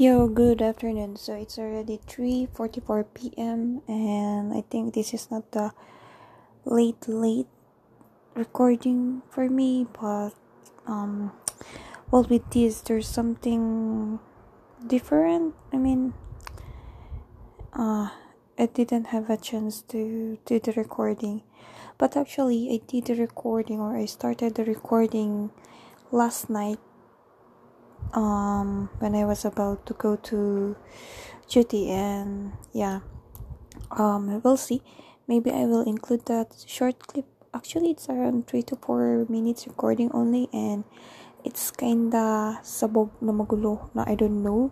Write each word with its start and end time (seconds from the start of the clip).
Yo, 0.00 0.28
good 0.28 0.62
afternoon. 0.62 1.14
So 1.20 1.36
it's 1.36 1.58
already 1.58 2.00
3:44 2.08 3.04
p.m. 3.12 3.84
and 3.84 4.48
I 4.48 4.64
think 4.64 4.96
this 4.96 5.12
is 5.12 5.28
not 5.30 5.52
the 5.52 5.76
late 6.64 7.04
late 7.04 7.52
recording 8.32 9.20
for 9.28 9.52
me, 9.52 9.84
but 9.92 10.32
um 10.88 11.36
well 12.08 12.24
with 12.24 12.48
this 12.48 12.80
there's 12.80 13.04
something 13.04 14.16
different. 14.80 15.52
I 15.68 15.76
mean 15.76 16.16
uh 17.76 18.08
I 18.56 18.72
didn't 18.72 19.12
have 19.12 19.28
a 19.28 19.36
chance 19.36 19.84
to 19.92 20.40
do 20.48 20.56
the 20.56 20.72
recording. 20.80 21.44
But 22.00 22.16
actually 22.16 22.72
I 22.72 22.80
did 22.88 23.12
the 23.12 23.20
recording 23.20 23.84
or 23.84 24.00
I 24.00 24.08
started 24.08 24.56
the 24.56 24.64
recording 24.64 25.52
last 26.08 26.48
night 26.48 26.80
um 28.12 28.90
when 28.98 29.14
I 29.14 29.24
was 29.24 29.44
about 29.44 29.86
to 29.86 29.94
go 29.94 30.16
to 30.30 30.76
duty 31.48 31.90
and 31.90 32.52
yeah 32.72 33.00
um 33.90 34.42
we'll 34.42 34.56
see. 34.56 34.82
Maybe 35.28 35.50
I 35.50 35.64
will 35.64 35.82
include 35.82 36.26
that 36.26 36.54
short 36.66 37.06
clip. 37.06 37.26
Actually 37.54 37.90
it's 37.90 38.08
around 38.08 38.46
3 38.46 38.62
to 38.70 38.76
4 38.76 39.26
minutes 39.28 39.66
recording 39.66 40.10
only 40.12 40.48
and 40.52 40.84
it's 41.44 41.70
kinda 41.70 42.58
sabog 42.62 43.10
na 43.20 43.32
magulo 43.32 43.90
na 43.94 44.04
I 44.06 44.14
don't 44.14 44.42
know. 44.42 44.70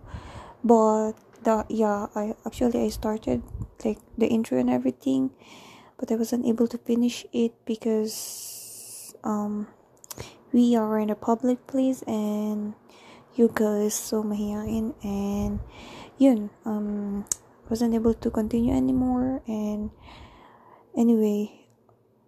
But 0.62 1.14
the 1.42 1.64
yeah 1.68 2.10
I 2.14 2.34
actually 2.46 2.82
I 2.82 2.88
started 2.90 3.42
like 3.84 3.98
the 4.18 4.26
intro 4.26 4.58
and 4.58 4.70
everything 4.70 5.30
but 5.98 6.10
I 6.10 6.16
wasn't 6.16 6.46
able 6.46 6.66
to 6.68 6.78
finish 6.78 7.26
it 7.32 7.54
because 7.66 9.14
um 9.22 9.66
we 10.52 10.74
are 10.74 10.98
in 10.98 11.10
a 11.10 11.18
public 11.18 11.66
place 11.66 12.02
and 12.06 12.74
you 13.38 13.46
guys 13.54 13.94
so 13.94 14.26
mahihain 14.26 14.98
and 15.06 15.62
yun 16.18 16.50
um 16.66 17.22
wasn't 17.70 17.94
able 17.94 18.12
to 18.12 18.34
continue 18.34 18.74
anymore 18.74 19.38
and 19.46 19.94
anyway 20.98 21.46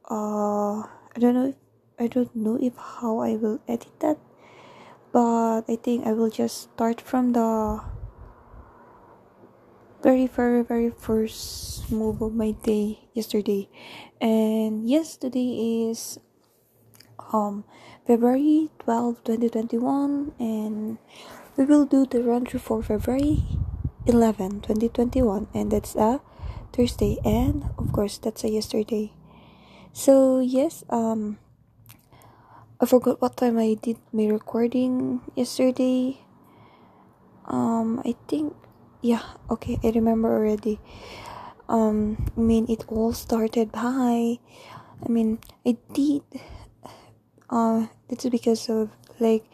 uh 0.07 0.87
I 1.11 1.19
don't 1.19 1.35
know 1.35 1.51
if, 1.51 1.59
I 1.99 2.07
don't 2.07 2.31
know 2.37 2.55
if 2.63 2.79
how 2.79 3.19
I 3.19 3.35
will 3.35 3.59
edit 3.67 3.91
that 3.99 4.23
but 5.11 5.67
I 5.67 5.75
think 5.75 6.07
I 6.07 6.15
will 6.15 6.31
just 6.31 6.71
start 6.71 7.01
from 7.03 7.35
the 7.35 7.83
very 10.03 10.27
very 10.27 10.63
very 10.63 10.91
first 10.91 11.91
move 11.91 12.23
of 12.23 12.33
my 12.35 12.53
day 12.53 13.11
yesterday. 13.13 13.69
And 14.21 14.89
yes 14.89 15.17
today 15.17 15.91
is 15.91 16.19
um 17.33 17.65
February 18.07 18.71
12, 18.81 19.23
2021, 19.25 20.33
and 20.39 20.99
we 21.57 21.65
will 21.65 21.85
do 21.85 22.07
the 22.07 22.23
run 22.23 22.47
through 22.47 22.61
for 22.61 22.83
February 22.83 23.45
11, 24.07 24.63
2021, 24.63 25.49
and 25.55 25.71
that's 25.71 25.95
a 25.95 26.21
Thursday, 26.73 27.19
and 27.25 27.69
of 27.79 27.93
course, 27.93 28.19
that's 28.19 28.45
a 28.45 28.49
yesterday. 28.49 29.13
So, 29.93 30.41
yes, 30.41 30.85
um, 30.89 31.39
I 32.81 32.87
forgot 32.87 33.21
what 33.21 33.37
time 33.37 33.59
I 33.59 33.75
did 33.75 33.99
my 34.13 34.27
recording 34.27 35.21
yesterday. 35.35 36.25
Um, 37.45 38.01
I 38.05 38.15
think, 38.27 38.55
yeah, 39.03 39.23
okay, 39.51 39.79
I 39.85 39.91
remember 39.91 40.33
already. 40.33 40.81
Um, 41.69 42.17
I 42.37 42.41
mean, 42.41 42.67
it 42.69 42.85
all 42.89 43.13
started 43.13 43.71
by, 43.71 44.39
I 45.05 45.09
mean, 45.09 45.39
I 45.67 45.77
did 45.93 46.23
uh 47.51 47.87
it's 48.09 48.29
because 48.29 48.69
of 48.69 48.91
like 49.19 49.45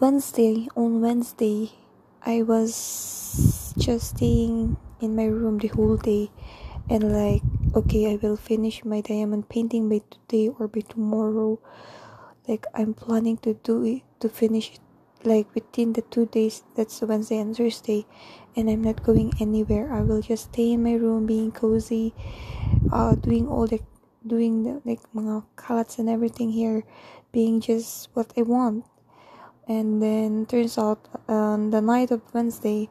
Wednesday 0.00 0.68
on 0.76 1.00
Wednesday 1.00 1.72
I 2.24 2.42
was 2.42 3.74
just 3.76 4.16
staying 4.16 4.76
in 5.00 5.14
my 5.14 5.26
room 5.26 5.58
the 5.58 5.68
whole 5.68 5.96
day. 5.96 6.30
And 6.88 7.12
like 7.12 7.42
okay 7.74 8.12
I 8.12 8.16
will 8.16 8.36
finish 8.36 8.84
my 8.84 9.00
diamond 9.00 9.48
painting 9.48 9.88
by 9.88 10.00
today 10.10 10.48
or 10.58 10.68
by 10.68 10.80
tomorrow. 10.80 11.58
Like 12.46 12.66
I'm 12.74 12.94
planning 12.94 13.38
to 13.38 13.54
do 13.54 13.84
it 13.84 14.02
to 14.20 14.28
finish 14.28 14.72
it 14.72 14.80
like 15.24 15.54
within 15.54 15.94
the 15.94 16.02
two 16.02 16.26
days 16.26 16.62
that's 16.76 17.00
Wednesday 17.00 17.38
and 17.38 17.56
Thursday. 17.56 18.06
And 18.56 18.70
I'm 18.70 18.82
not 18.82 19.02
going 19.02 19.32
anywhere. 19.40 19.92
I 19.92 20.00
will 20.02 20.22
just 20.22 20.52
stay 20.52 20.72
in 20.72 20.82
my 20.82 20.94
room 20.94 21.26
being 21.26 21.52
cozy 21.52 22.14
uh 22.92 23.14
doing 23.14 23.48
all 23.48 23.66
the 23.66 23.80
doing 24.26 24.64
the, 24.64 24.80
like 24.84 25.00
mga 25.14 25.44
kalats 25.56 25.98
and 25.98 26.08
everything 26.08 26.50
here 26.50 26.84
being 27.32 27.60
just 27.60 28.08
what 28.14 28.32
I 28.36 28.42
want. 28.42 28.84
And 29.68 30.02
then 30.02 30.46
turns 30.46 30.76
out 30.76 31.08
on 31.28 31.70
the 31.70 31.80
night 31.80 32.10
of 32.10 32.22
Wednesday, 32.34 32.88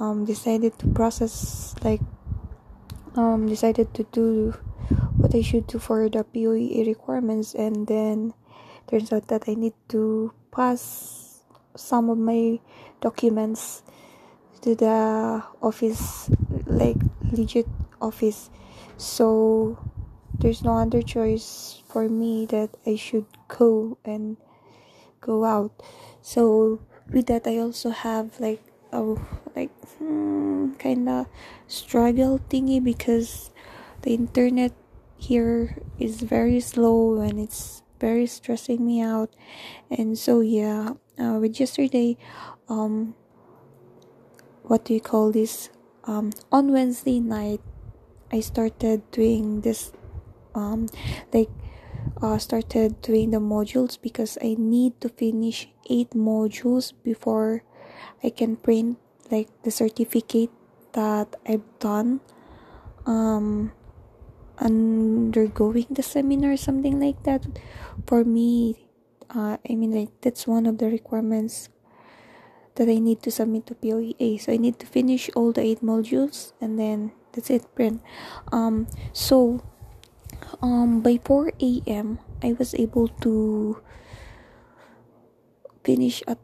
um, 0.00 0.24
decided 0.24 0.78
to 0.78 0.88
process 0.88 1.74
like 1.82 2.00
um 3.14 3.46
decided 3.48 3.94
to 3.94 4.04
do 4.12 4.54
what 5.16 5.34
I 5.34 5.42
should 5.42 5.66
do 5.66 5.78
for 5.78 6.08
the 6.08 6.24
POE 6.24 6.86
requirements, 6.86 7.54
and 7.54 7.86
then 7.86 8.34
turns 8.86 9.12
out 9.12 9.28
that 9.28 9.44
I 9.48 9.54
need 9.54 9.74
to 9.90 10.32
pass 10.50 11.42
some 11.76 12.10
of 12.10 12.18
my 12.18 12.60
documents 13.00 13.82
to 14.62 14.74
the 14.74 15.42
office, 15.62 16.30
like 16.66 16.96
legit 17.30 17.66
office. 18.00 18.50
So 18.96 19.78
there's 20.38 20.62
no 20.62 20.78
other 20.78 21.02
choice 21.02 21.82
for 21.88 22.08
me 22.08 22.46
that 22.46 22.70
I 22.86 22.94
should 22.96 23.26
go 23.48 23.98
and 24.04 24.36
go 25.20 25.44
out. 25.44 25.82
So 26.22 26.80
with 27.10 27.26
that, 27.26 27.46
I 27.46 27.58
also 27.58 27.90
have 27.90 28.38
like 28.38 28.62
a 28.92 29.02
like 29.56 29.74
hmm, 29.98 30.72
kind 30.78 31.08
of 31.08 31.26
struggle 31.66 32.38
thingy 32.48 32.82
because 32.82 33.50
the 34.02 34.14
internet 34.14 34.72
here 35.18 35.82
is 35.98 36.22
very 36.22 36.60
slow 36.60 37.20
and 37.20 37.40
it's 37.40 37.82
very 37.98 38.26
stressing 38.26 38.86
me 38.86 39.02
out. 39.02 39.34
And 39.90 40.16
so 40.16 40.40
yeah, 40.40 40.94
uh, 41.18 41.38
with 41.42 41.58
yesterday, 41.58 42.16
um, 42.68 43.14
what 44.62 44.84
do 44.84 44.94
you 44.94 45.00
call 45.00 45.32
this? 45.32 45.70
Um, 46.04 46.32
on 46.52 46.72
Wednesday 46.72 47.20
night, 47.20 47.60
I 48.32 48.40
started 48.40 49.10
doing 49.10 49.62
this 49.62 49.92
um 50.58 50.90
like 51.32 51.50
uh, 52.22 52.38
started 52.38 53.00
doing 53.02 53.30
the 53.30 53.38
modules 53.38 53.94
because 54.00 54.38
I 54.42 54.56
need 54.58 55.00
to 55.00 55.08
finish 55.08 55.70
eight 55.86 56.10
modules 56.10 56.92
before 57.02 57.62
I 58.22 58.30
can 58.30 58.56
print 58.56 58.98
like 59.30 59.48
the 59.62 59.70
certificate 59.70 60.50
that 60.92 61.36
I've 61.46 61.66
done 61.78 62.20
um 63.06 63.72
undergoing 64.58 65.86
the 65.90 66.02
seminar 66.02 66.56
something 66.58 66.98
like 66.98 67.22
that. 67.22 67.46
For 68.06 68.24
me 68.24 68.88
uh, 69.30 69.58
I 69.62 69.74
mean 69.74 69.94
like 69.94 70.10
that's 70.20 70.46
one 70.46 70.66
of 70.66 70.78
the 70.78 70.90
requirements 70.90 71.68
that 72.74 72.88
I 72.88 72.98
need 72.98 73.22
to 73.22 73.30
submit 73.30 73.66
to 73.66 73.74
POEA 73.74 74.40
so 74.40 74.52
I 74.52 74.56
need 74.56 74.78
to 74.78 74.86
finish 74.86 75.30
all 75.34 75.52
the 75.52 75.62
eight 75.62 75.82
modules 75.82 76.52
and 76.60 76.78
then 76.78 77.12
that's 77.32 77.50
it 77.50 77.62
print. 77.74 78.02
Um 78.50 78.88
so 79.12 79.62
um 80.62 81.00
by 81.00 81.18
4 81.22 81.52
a.m 81.60 82.18
i 82.42 82.52
was 82.58 82.74
able 82.74 83.08
to 83.22 83.78
finish 85.84 86.22
at 86.26 86.38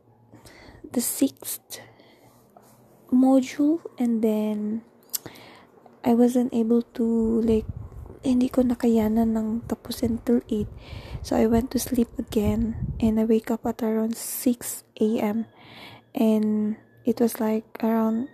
the 0.94 1.00
sixth 1.00 1.82
module 3.14 3.80
and 3.98 4.22
then 4.22 4.82
I 6.04 6.12
wasn't 6.12 6.52
able 6.52 6.82
to 7.00 7.40
like 7.40 7.64
hindi 8.24 8.48
ko 8.52 8.60
nakayanan 8.60 9.36
ng 9.36 9.48
tapusin 9.64 10.20
till 10.24 10.40
8 10.48 10.68
so 11.24 11.36
I 11.36 11.48
went 11.48 11.72
to 11.72 11.78
sleep 11.80 12.12
again 12.20 12.92
and 13.00 13.16
I 13.16 13.24
wake 13.24 13.48
up 13.48 13.64
at 13.64 13.80
around 13.80 14.16
6 14.16 14.84
a.m 15.00 15.48
and 16.12 16.76
it 17.08 17.20
was 17.20 17.40
like 17.40 17.64
around 17.80 18.28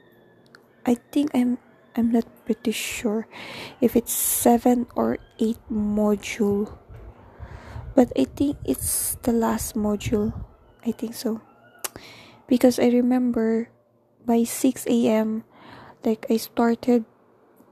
I 0.82 0.98
think 1.14 1.30
I'm 1.34 1.62
I'm 1.96 2.12
not 2.12 2.24
pretty 2.44 2.72
sure 2.72 3.26
if 3.80 3.96
it's 3.96 4.12
seven 4.12 4.86
or 4.94 5.18
eight 5.38 5.58
module 5.70 6.78
but 7.94 8.12
I 8.16 8.24
think 8.24 8.56
it's 8.64 9.16
the 9.22 9.32
last 9.32 9.74
module. 9.74 10.32
I 10.86 10.92
think 10.92 11.14
so. 11.14 11.42
Because 12.46 12.78
I 12.78 12.88
remember 12.88 13.68
by 14.24 14.44
6 14.44 14.86
a.m 14.86 15.44
like 16.04 16.26
I 16.30 16.36
started 16.36 17.04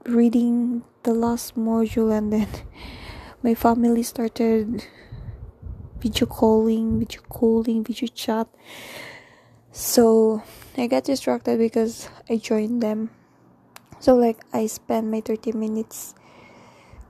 reading 0.05 0.83
the 1.03 1.13
last 1.13 1.55
module 1.55 2.15
and 2.15 2.33
then 2.33 2.47
my 3.43 3.55
family 3.55 4.03
started 4.03 4.85
video 5.99 6.25
calling 6.25 6.99
video 6.99 7.21
calling 7.29 7.83
video 7.83 8.07
chat. 8.07 8.47
So 9.71 10.43
I 10.77 10.87
got 10.87 11.03
distracted 11.05 11.59
because 11.59 12.09
I 12.29 12.37
joined 12.37 12.81
them 12.81 13.11
so 13.99 14.15
like 14.15 14.39
i 14.53 14.65
spend 14.65 15.11
my 15.11 15.21
30 15.21 15.51
minutes 15.53 16.15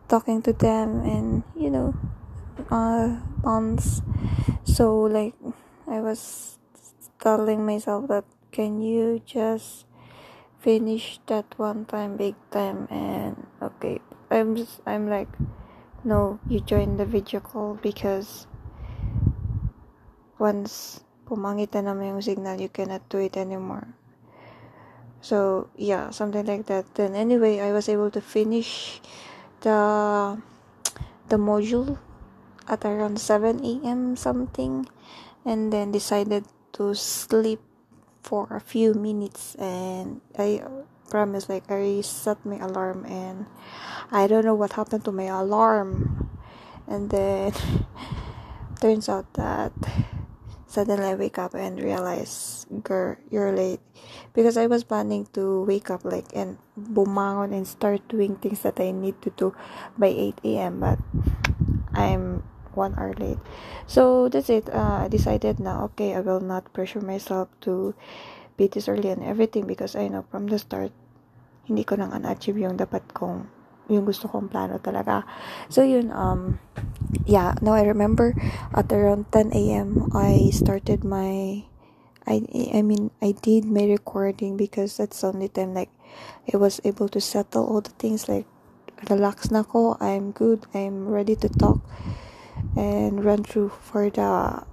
talking 0.10 0.42
to 0.42 0.52
them 0.54 1.06
and 1.06 1.44
you 1.56 1.70
know 1.70 1.94
uh 2.72 3.16
bonds. 3.42 4.02
So 4.66 5.08
like 5.08 5.34
i 5.88 6.02
was 6.02 6.58
telling 7.22 7.66
myself 7.66 8.08
that 8.10 8.26
can 8.52 8.82
you 8.82 9.22
just 9.26 9.86
finish 10.60 11.20
that 11.28 11.46
one 11.58 11.86
time 11.86 12.18
big 12.18 12.36
time? 12.52 12.88
And 12.90 13.48
okay 13.62 14.02
i'm 14.32 14.56
just 14.56 14.82
i'm 14.86 15.10
like 15.10 15.30
no 16.04 16.40
you 16.48 16.60
join 16.60 16.98
the 16.98 17.06
video 17.06 17.40
call 17.40 17.78
because 17.82 18.48
once 20.38 21.02
pumangit 21.26 21.74
na 21.76 21.92
naman 21.92 22.18
yung 22.18 22.24
signal 22.24 22.58
you 22.58 22.70
cannot 22.70 23.04
do 23.10 23.20
it 23.20 23.36
anymore 23.38 23.99
so 25.22 25.70
yeah 25.76 26.10
something 26.10 26.46
like 26.46 26.66
that. 26.68 26.86
Then 26.96 27.16
anyway 27.16 27.60
i 27.60 27.72
was 27.72 27.90
able 27.90 28.12
to 28.12 28.22
finish 28.22 29.02
the 29.62 30.40
the 31.28 31.38
module 31.38 31.98
at 32.68 32.86
around 32.86 33.20
7 33.20 33.66
a.m 33.66 34.16
something 34.16 34.88
and 35.46 35.74
then 35.74 35.92
decided 35.92 36.46
to 36.74 36.94
sleep 36.96 37.60
for 38.22 38.48
a 38.52 38.60
few 38.60 38.94
minutes 38.94 39.56
and 39.56 40.22
i 40.38 40.62
promise 41.10 41.50
like 41.50 41.70
i 41.72 42.02
set 42.02 42.38
my 42.46 42.58
alarm 42.58 43.06
and 43.06 43.46
i 44.12 44.28
don't 44.28 44.46
know 44.46 44.54
what 44.54 44.74
happened 44.74 45.04
to 45.06 45.12
my 45.12 45.26
alarm. 45.26 46.30
And 46.90 47.12
then 47.12 47.54
turns 48.82 49.08
out 49.10 49.32
that 49.34 49.72
Suddenly 50.70 51.02
I 51.02 51.16
wake 51.18 51.42
up 51.42 51.58
and 51.58 51.82
realize, 51.82 52.70
girl, 52.86 53.18
you're 53.34 53.50
late. 53.52 53.82
Because 54.38 54.54
I 54.54 54.70
was 54.70 54.86
planning 54.86 55.26
to 55.34 55.66
wake 55.66 55.90
up 55.90 56.06
like 56.06 56.30
and 56.38 56.62
bumangon 56.78 57.58
and 57.58 57.66
start 57.66 58.06
doing 58.06 58.38
things 58.38 58.62
that 58.62 58.78
I 58.78 58.94
need 58.94 59.18
to 59.26 59.34
do 59.34 59.58
by 59.98 60.14
8 60.14 60.46
a.m. 60.46 60.80
But 60.80 61.02
I'm 61.98 62.46
one 62.78 62.94
hour 63.02 63.18
late. 63.18 63.42
So 63.90 64.30
that's 64.30 64.54
it. 64.54 64.70
Uh, 64.70 65.06
I 65.06 65.08
decided 65.10 65.60
now, 65.60 65.90
okay, 65.90 66.14
I 66.14 66.22
will 66.22 66.40
not 66.40 66.70
pressure 66.70 67.02
myself 67.02 67.50
to 67.66 67.98
be 68.56 68.70
this 68.70 68.86
early 68.88 69.10
and 69.10 69.26
everything 69.26 69.66
because 69.66 69.98
I 69.98 70.08
know 70.08 70.24
from 70.30 70.54
the 70.54 70.62
start, 70.62 70.94
hindi 71.66 71.82
ko 71.82 71.98
nang 71.98 72.14
achieve 72.30 72.62
yung 72.62 72.78
dapat 72.78 73.10
kong 73.18 73.59
yung 73.90 74.06
gusto 74.06 74.30
kong 74.30 74.48
plano 74.48 74.78
talaga. 74.78 75.26
So 75.68 75.82
yun, 75.82 76.14
um, 76.14 76.62
yeah, 77.26 77.54
now 77.62 77.74
I 77.74 77.84
remember 77.84 78.34
at 78.74 78.92
around 78.94 79.32
10 79.32 79.52
a.m. 79.54 80.10
I 80.14 80.50
started 80.54 81.04
my, 81.04 81.66
I, 82.26 82.46
I 82.74 82.82
mean, 82.82 83.12
I 83.22 83.34
did 83.34 83.66
my 83.66 83.86
recording 83.86 84.58
because 84.58 84.98
that's 84.98 85.22
the 85.22 85.28
only 85.28 85.50
time 85.50 85.74
like 85.74 85.90
I 86.52 86.58
was 86.58 86.80
able 86.86 87.10
to 87.10 87.22
settle 87.22 87.66
all 87.66 87.82
the 87.82 87.94
things 87.98 88.30
like 88.30 88.46
relax 89.10 89.52
na 89.52 89.64
ko, 89.64 89.98
I'm 90.00 90.32
good, 90.32 90.66
I'm 90.74 91.08
ready 91.08 91.36
to 91.38 91.50
talk 91.50 91.80
and 92.76 93.24
run 93.24 93.44
through 93.44 93.70
for 93.70 94.10
the 94.10 94.64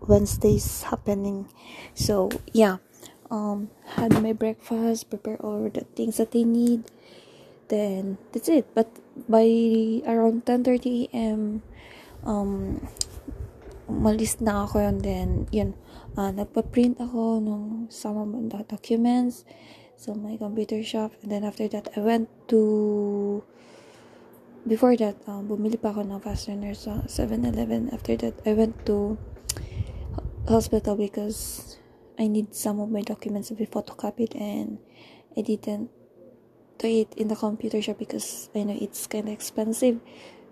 Wednesdays 0.00 0.82
happening. 0.82 1.48
So 1.94 2.30
yeah, 2.52 2.78
um, 3.30 3.70
had 3.96 4.20
my 4.22 4.32
breakfast, 4.32 5.10
prepare 5.10 5.36
all 5.40 5.68
the 5.68 5.84
things 5.94 6.16
that 6.16 6.34
I 6.34 6.42
need 6.42 6.84
then 7.68 8.18
that's 8.32 8.48
it. 8.48 8.66
But 8.74 8.88
by 9.28 9.46
around 10.04 10.44
10:30 10.44 11.12
am 11.12 11.62
um 12.24 12.82
malis 13.88 14.36
na 14.44 14.68
ako 14.68 14.84
yun 14.84 14.96
then 15.00 15.28
yun 15.48 15.72
uh, 16.12 16.28
nagpa-print 16.28 17.00
ako 17.00 17.40
ng 17.40 17.88
some 17.88 18.20
of 18.20 18.28
the 18.28 18.60
documents 18.68 19.48
so 19.96 20.12
my 20.14 20.36
computer 20.36 20.82
shop. 20.84 21.12
And 21.22 21.32
then 21.32 21.44
after 21.44 21.68
that 21.72 21.88
I 21.96 22.00
went 22.00 22.28
to 22.52 23.42
before 24.68 24.96
that 25.00 25.16
um, 25.24 25.48
bumili 25.48 25.80
pa 25.80 25.96
ako 25.96 26.04
ng 26.04 26.20
fastener 26.20 26.76
sa 26.76 27.00
7-Eleven 27.08 27.88
after 27.88 28.14
that 28.20 28.36
I 28.44 28.52
went 28.52 28.76
to 28.84 29.16
hospital 30.48 30.96
because 30.96 31.76
I 32.18 32.26
need 32.26 32.52
some 32.52 32.80
of 32.80 32.90
my 32.90 33.00
documents 33.00 33.48
to 33.48 33.54
be 33.54 33.64
photocopied 33.64 34.34
and 34.36 34.78
I 35.36 35.40
didn't 35.40 35.88
to 36.78 36.88
it 36.88 37.12
in 37.16 37.28
the 37.28 37.36
computer 37.36 37.80
shop 37.82 37.98
because 37.98 38.50
I 38.54 38.62
know 38.64 38.76
it's 38.80 39.06
kind 39.06 39.28
of 39.28 39.34
expensive. 39.34 40.00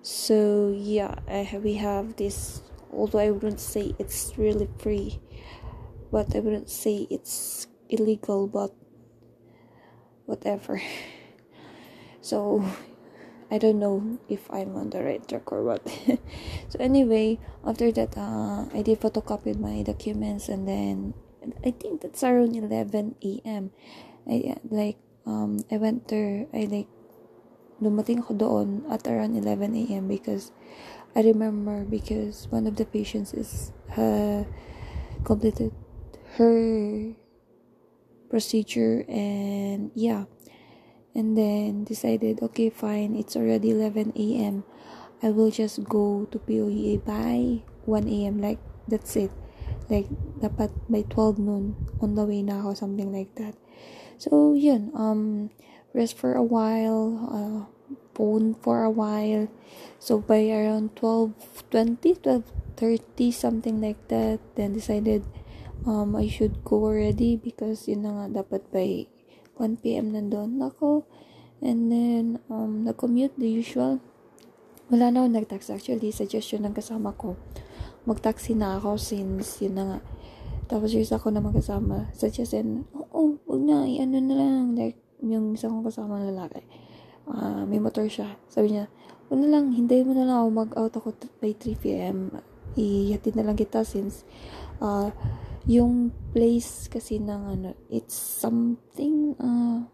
So 0.03 0.75
yeah, 0.77 1.15
we 1.59 1.75
have 1.75 2.17
this. 2.17 2.63
Although 2.93 3.19
I 3.19 3.31
wouldn't 3.31 3.61
say 3.61 3.95
it's 3.99 4.33
really 4.37 4.69
free, 4.79 5.21
but 6.11 6.35
I 6.35 6.41
wouldn't 6.41 6.71
say 6.71 7.07
it's 7.11 7.67
illegal. 7.89 8.47
But 8.47 8.73
whatever. 10.27 10.83
so 12.21 12.65
I 13.51 13.59
don't 13.59 13.79
know 13.79 14.19
if 14.29 14.51
I'm 14.51 14.75
on 14.77 14.91
the 14.91 15.03
right 15.03 15.27
track 15.27 15.51
or 15.53 15.63
what. 15.63 15.87
so 16.69 16.77
anyway, 16.79 17.39
after 17.65 17.91
that, 17.93 18.17
uh, 18.19 18.67
I 18.75 18.83
did 18.83 19.01
photocopy 19.01 19.59
my 19.59 19.83
documents 19.83 20.49
and 20.49 20.67
then 20.67 21.15
I 21.65 21.71
think 21.71 22.03
that's 22.03 22.23
around 22.25 22.57
11 22.57 23.15
a.m. 23.23 23.71
I 24.27 24.57
like 24.69 24.99
um, 25.27 25.61
I 25.71 25.77
went 25.77 26.09
there, 26.09 26.47
I 26.55 26.65
like, 26.71 26.89
dumating 27.83 28.25
ako 28.25 28.33
doon 28.35 28.69
at 28.89 29.05
around 29.05 29.37
11 29.37 29.77
a.m. 29.77 30.09
because 30.09 30.51
I 31.13 31.21
remember 31.21 31.85
because 31.85 32.49
one 32.49 32.67
of 32.67 32.77
the 32.77 32.89
patients 32.89 33.35
is 33.37 33.73
uh, 33.97 34.45
completed 35.25 35.73
her 36.41 37.13
procedure 38.29 39.05
and 39.09 39.91
yeah. 39.95 40.25
And 41.17 41.33
then 41.33 41.89
decided 41.89 42.45
okay 42.45 42.69
fine 42.69 43.17
it's 43.17 43.41
already 43.41 43.73
11 43.73 44.13
a.m 44.21 44.69
i 45.25 45.33
will 45.33 45.49
just 45.49 45.81
go 45.89 46.29
to 46.29 46.37
poea 46.37 47.01
by 47.01 47.65
1 47.89 48.05
a.m 48.05 48.37
like 48.37 48.61
that's 48.85 49.17
it. 49.17 49.33
Like 49.89 50.07
dapat 50.39 50.71
by 50.93 51.03
12 51.09 51.39
noon 51.39 51.75
on 52.03 52.15
the 52.15 52.27
way 52.27 52.43
na 52.43 52.61
ako 52.61 52.75
something 52.75 53.11
like 53.11 53.33
that 53.39 53.55
so 54.17 54.53
yun 54.53 54.93
um 54.97 55.51
rest 55.97 56.17
for 56.17 56.37
a 56.37 56.45
while 56.45 57.17
uh, 57.33 57.61
phone 58.17 58.57
for 58.57 58.81
a 58.83 58.91
while. 58.91 59.49
So 60.01 60.25
by 60.25 60.49
around 60.49 60.97
12 60.97 61.69
20 61.71 62.25
12 62.25 62.45
30 62.77 63.31
something 63.33 63.81
like 63.85 64.01
that 64.09 64.41
then 64.57 64.73
decided 64.73 65.25
um 65.85 66.17
I 66.17 66.29
should 66.29 66.65
go 66.65 66.89
already 66.89 67.37
because 67.37 67.85
yun 67.85 68.09
na 68.09 68.25
nga 68.25 68.43
dapat 68.43 68.65
by 68.73 69.05
1 69.61 69.85
p.m. 69.85 70.17
nandun 70.17 70.57
ako. 70.65 71.05
And 71.61 71.93
then 71.93 72.41
um 72.49 72.89
na-commute 72.89 73.37
the 73.37 73.49
usual. 73.49 74.01
Wala 74.89 75.13
na 75.13 75.25
ako 75.25 75.29
nag-taxi. 75.37 75.73
Actually 75.77 76.13
suggestion 76.13 76.65
ng 76.65 76.73
kasama 76.73 77.13
ko 77.17 77.37
mag-taxi 78.07 78.55
na 78.55 78.79
ako 78.79 78.97
since 78.97 79.61
yun 79.61 79.77
na 79.77 79.85
nga 79.85 79.99
tapos 80.67 80.91
yung 80.91 81.07
isa 81.07 81.23
ko 81.23 81.31
na 81.31 81.39
magkasama, 81.39 82.11
suggested, 82.11 82.67
oo, 82.91 83.07
oh, 83.15 83.31
wag 83.47 83.63
na, 83.63 83.87
ano 83.87 84.19
na 84.19 84.35
lang, 84.35 84.75
like, 84.75 84.99
yung 85.23 85.55
isa 85.55 85.71
kong 85.71 85.87
kasama 85.87 86.19
lalaki, 86.19 86.67
uh, 87.31 87.63
may 87.67 87.79
motor 87.79 88.11
siya. 88.11 88.35
Sabi 88.51 88.75
niya, 88.75 88.91
wag 89.31 89.39
na 89.39 89.49
lang, 89.51 89.71
hintayin 89.75 90.11
mo 90.11 90.15
na 90.15 90.27
lang 90.27 90.39
ako, 90.43 90.49
mag-out 90.51 90.95
ako 90.99 91.09
by 91.39 91.55
3pm. 91.55 92.35
Ihatid 92.75 93.39
na 93.39 93.47
lang 93.47 93.55
kita 93.55 93.87
since, 93.87 94.27
uh, 94.83 95.15
yung 95.67 96.11
place 96.35 96.87
kasi 96.91 97.19
ng 97.19 97.43
ano, 97.47 97.71
it's 97.87 98.15
something, 98.15 99.39
uh, 99.39 99.87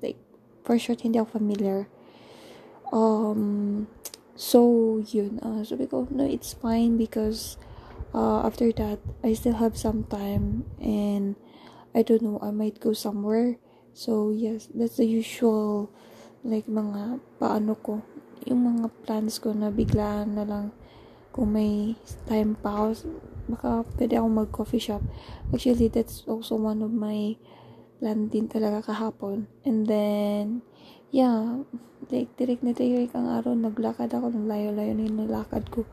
like, 0.00 0.20
for 0.64 0.80
short, 0.80 1.04
hindi 1.04 1.20
ako 1.20 1.36
familiar. 1.36 1.88
Um, 2.92 3.86
so, 4.34 4.98
yun, 5.04 5.40
uh, 5.44 5.60
sabi 5.64 5.84
ko, 5.84 6.08
no, 6.08 6.24
it's 6.24 6.56
fine 6.56 6.96
because, 6.96 7.60
uh, 8.16 8.40
after 8.48 8.72
that 8.72 8.98
I 9.20 9.36
still 9.36 9.60
have 9.60 9.76
some 9.76 10.08
time 10.08 10.64
and 10.80 11.36
I 11.92 12.00
don't 12.00 12.24
know 12.24 12.40
I 12.40 12.50
might 12.50 12.80
go 12.80 12.96
somewhere. 12.96 13.60
So 13.92 14.32
yes 14.32 14.72
that's 14.72 14.96
the 14.96 15.04
usual 15.04 15.92
like 16.40 16.64
mga 16.64 17.20
paano 17.36 17.76
ko 17.84 18.00
yung 18.48 18.64
mga 18.64 18.88
plans 19.04 19.36
ko 19.36 19.52
na 19.52 19.68
biglaan 19.68 20.40
na 20.40 20.48
lang 20.48 20.72
kung 21.36 21.52
may 21.52 21.92
time 22.24 22.56
pa 22.56 22.88
ako 22.88 23.12
baka 23.46 23.68
pwede 24.00 24.14
ako 24.16 24.26
mag 24.32 24.50
coffee 24.50 24.80
shop. 24.80 25.04
Actually 25.52 25.92
that's 25.92 26.24
also 26.24 26.56
one 26.56 26.80
of 26.80 26.90
my 26.90 27.36
plan 28.00 28.28
din 28.32 28.48
talaga 28.48 28.92
kahapon. 28.92 29.48
And 29.64 29.84
then 29.84 30.64
yeah 31.12 31.64
like 32.12 32.32
direct 32.36 32.62
na 32.62 32.76
direct 32.76 33.16
ang 33.16 33.32
araw 33.32 33.56
naglakad 33.56 34.12
ako 34.12 34.30
ng 34.30 34.46
layo-layo 34.46 34.92
na 34.94 35.04
yung 35.08 35.18
nalakad 35.26 35.64
ko 35.72 35.88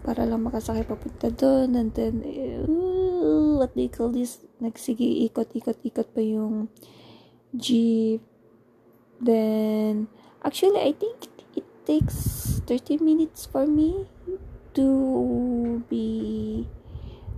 para 0.00 0.24
lang 0.24 0.44
makasakay 0.44 0.84
papunta 0.84 1.28
doon 1.28 1.76
and 1.76 1.92
then 1.92 2.24
uh, 2.24 3.60
what 3.60 3.76
they 3.76 3.88
call 3.92 4.08
this 4.08 4.40
nagsige 4.60 5.04
ikot-ikot-ikot 5.28 6.08
pa 6.10 6.22
yung 6.24 6.72
jeep. 7.52 8.24
Then 9.20 10.08
actually 10.40 10.80
I 10.80 10.96
think 10.96 11.28
it 11.52 11.68
takes 11.84 12.60
30 12.64 13.04
minutes 13.04 13.44
for 13.44 13.68
me 13.68 14.08
to 14.72 14.86
be 15.90 16.64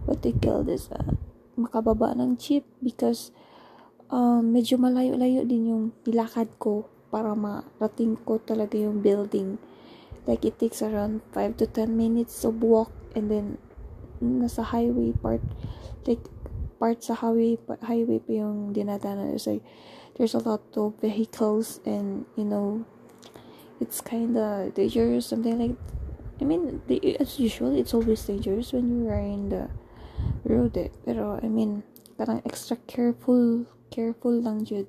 what 0.06 0.22
they 0.22 0.34
call 0.34 0.62
this 0.62 0.86
uh, 0.94 1.18
makababa 1.58 2.14
ng 2.14 2.38
jeep 2.38 2.62
because 2.78 3.34
um, 4.12 4.54
medyo 4.54 4.78
malayo-layo 4.78 5.42
din 5.42 5.72
yung 5.72 5.84
nilakad 6.06 6.46
ko 6.62 6.86
para 7.12 7.34
marating 7.34 8.16
ko 8.22 8.38
talaga 8.40 8.78
yung 8.78 9.02
building 9.02 9.60
like 10.26 10.44
it 10.44 10.58
takes 10.58 10.82
around 10.82 11.20
5 11.32 11.56
to 11.58 11.66
10 11.66 11.96
minutes 11.96 12.44
of 12.44 12.62
walk 12.62 12.92
and 13.14 13.30
then 13.30 13.58
nasa 14.22 14.62
highway 14.62 15.12
part 15.18 15.42
like 16.06 16.22
part 16.78 17.02
sa 17.02 17.14
highway 17.14 17.58
highway 17.82 18.18
pa 18.22 18.42
yung 18.42 18.70
dinadaanan 18.74 19.34
it's 19.34 19.46
like 19.46 19.62
there's 20.18 20.34
a 20.34 20.42
lot 20.42 20.62
of 20.78 20.94
vehicles 21.02 21.82
and 21.86 22.26
you 22.38 22.46
know 22.46 22.82
it's 23.82 24.02
kind 24.02 24.38
of 24.38 24.74
dangerous 24.74 25.26
something 25.26 25.58
like 25.58 25.78
I 26.38 26.44
mean 26.44 26.82
as 27.18 27.38
usual 27.38 27.74
it's 27.74 27.94
always 27.94 28.22
dangerous 28.22 28.72
when 28.72 29.02
you 29.02 29.10
are 29.10 29.22
in 29.22 29.50
the 29.50 29.70
road 30.46 30.78
eh. 30.78 30.90
pero 31.06 31.38
I 31.42 31.50
mean 31.50 31.82
parang 32.14 32.42
extra 32.46 32.78
careful 32.86 33.66
careful 33.90 34.38
lang 34.42 34.62
jud 34.66 34.86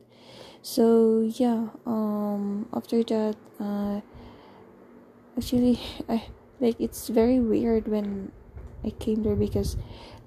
so 0.61 1.21
yeah 1.25 1.73
um 1.85 2.69
after 2.73 3.01
that 3.03 3.37
uh 3.57 4.01
actually 5.37 5.79
I 6.09 6.27
like 6.59 6.79
it's 6.79 7.09
very 7.09 7.39
weird 7.39 7.87
when 7.87 8.31
I 8.83 8.91
came 8.91 9.23
there 9.23 9.35
because 9.35 9.77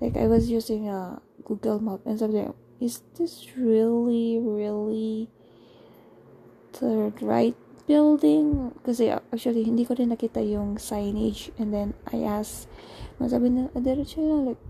like 0.00 0.16
I 0.16 0.26
was 0.26 0.50
using 0.50 0.88
a 0.88 1.20
Google 1.44 1.80
map 1.80 2.00
and 2.04 2.18
something 2.18 2.52
is 2.80 3.02
this 3.16 3.46
really 3.56 4.38
really 4.38 5.28
the 6.80 7.12
right 7.20 7.56
building? 7.86 8.74
Kasi 8.84 9.08
actually 9.10 9.64
hindi 9.64 9.86
ko 9.86 9.94
din 9.94 10.12
nakita 10.12 10.42
yung 10.42 10.76
signage. 10.76 11.54
And 11.56 11.72
then 11.72 11.94
I 12.10 12.26
asked 12.26 12.68
masabi 13.16 13.48
na 13.48 13.72
ah, 13.72 13.80
diretso 13.80 14.20
lang 14.20 14.42
like 14.52 14.62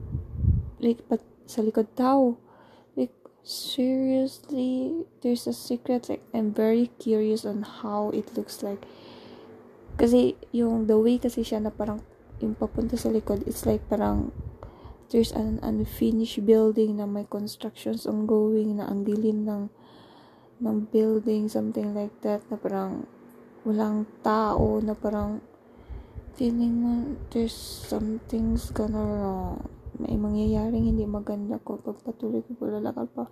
like 0.79 1.01
but 1.11 1.23
sa 1.51 1.67
likod 1.67 1.91
tao 1.99 2.39
like 2.95 3.11
seriously 3.43 5.03
there's 5.23 5.51
a 5.51 5.55
secret 5.57 6.07
like 6.07 6.23
I'm 6.31 6.55
very 6.55 6.95
curious 7.03 7.43
on 7.43 7.67
how 7.67 8.15
it 8.15 8.39
looks 8.39 8.63
like 8.63 8.87
kasi 9.97 10.37
yung 10.53 10.85
the 10.89 10.97
way 10.97 11.17
kasi 11.17 11.41
siya 11.41 11.61
na 11.61 11.73
parang 11.73 12.05
yung 12.41 12.53
papunta 12.53 13.01
sa 13.01 13.09
likod, 13.09 13.45
it's 13.49 13.65
like 13.65 13.81
parang 13.89 14.33
there's 15.09 15.33
an 15.33 15.57
unfinished 15.65 16.45
building 16.45 17.01
na 17.01 17.09
may 17.09 17.25
constructions 17.25 18.05
ongoing 18.05 18.77
na 18.77 18.89
ang 18.91 19.09
dilim 19.09 19.49
ng 19.49 19.63
ng 20.57 20.89
building, 20.89 21.49
something 21.53 21.93
like 21.93 22.13
that, 22.25 22.41
na 22.49 22.57
parang 22.57 23.05
walang 23.65 24.09
tao, 24.25 24.81
na 24.81 24.97
parang 24.97 25.45
feeling 26.37 26.81
mo 26.81 26.93
there's 27.33 27.57
something's 27.57 28.73
gonna 28.73 29.01
wrong. 29.01 29.76
May 29.97 30.21
mangyayaring 30.21 30.89
hindi 30.89 31.09
maganda 31.09 31.57
ko. 31.65 31.81
Pagpatuloy 31.81 32.45
ko 32.45 32.51
po 32.57 32.69
lalakad 32.69 33.09
pa. 33.17 33.25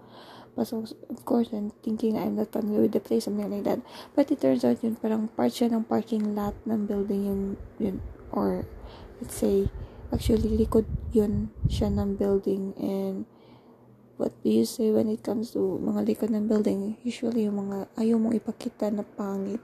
But 0.54 0.70
of 0.70 1.20
course, 1.26 1.50
I'm 1.50 1.74
thinking 1.82 2.14
I'm 2.14 2.38
not 2.38 2.54
familiar 2.54 2.86
with 2.86 2.94
the 2.94 3.02
place, 3.02 3.26
something 3.26 3.50
like 3.50 3.66
that. 3.66 3.82
But 4.14 4.30
it 4.30 4.38
turns 4.38 4.62
out 4.62 4.80
yun, 4.86 4.94
parang 4.94 5.26
part 5.34 5.50
siya 5.50 5.74
ng 5.74 5.90
parking 5.90 6.38
lot 6.38 6.54
ng 6.62 6.86
building 6.86 7.26
yung, 7.26 7.42
yun, 7.82 7.98
or 8.30 8.62
let's 9.18 9.34
say, 9.34 9.66
actually 10.14 10.54
likod 10.54 10.86
yun 11.10 11.50
siya 11.66 11.90
ng 11.90 12.14
building. 12.14 12.70
And 12.78 13.26
what 14.14 14.30
do 14.46 14.50
you 14.54 14.62
say 14.62 14.94
when 14.94 15.10
it 15.10 15.26
comes 15.26 15.50
to 15.58 15.58
mga 15.82 16.06
likod 16.06 16.30
ng 16.30 16.46
building? 16.46 17.02
Usually 17.02 17.50
yung 17.50 17.66
mga 17.66 17.90
ayaw 17.98 18.16
mong 18.22 18.38
ipakita 18.38 18.94
na 18.94 19.02
pangit 19.02 19.60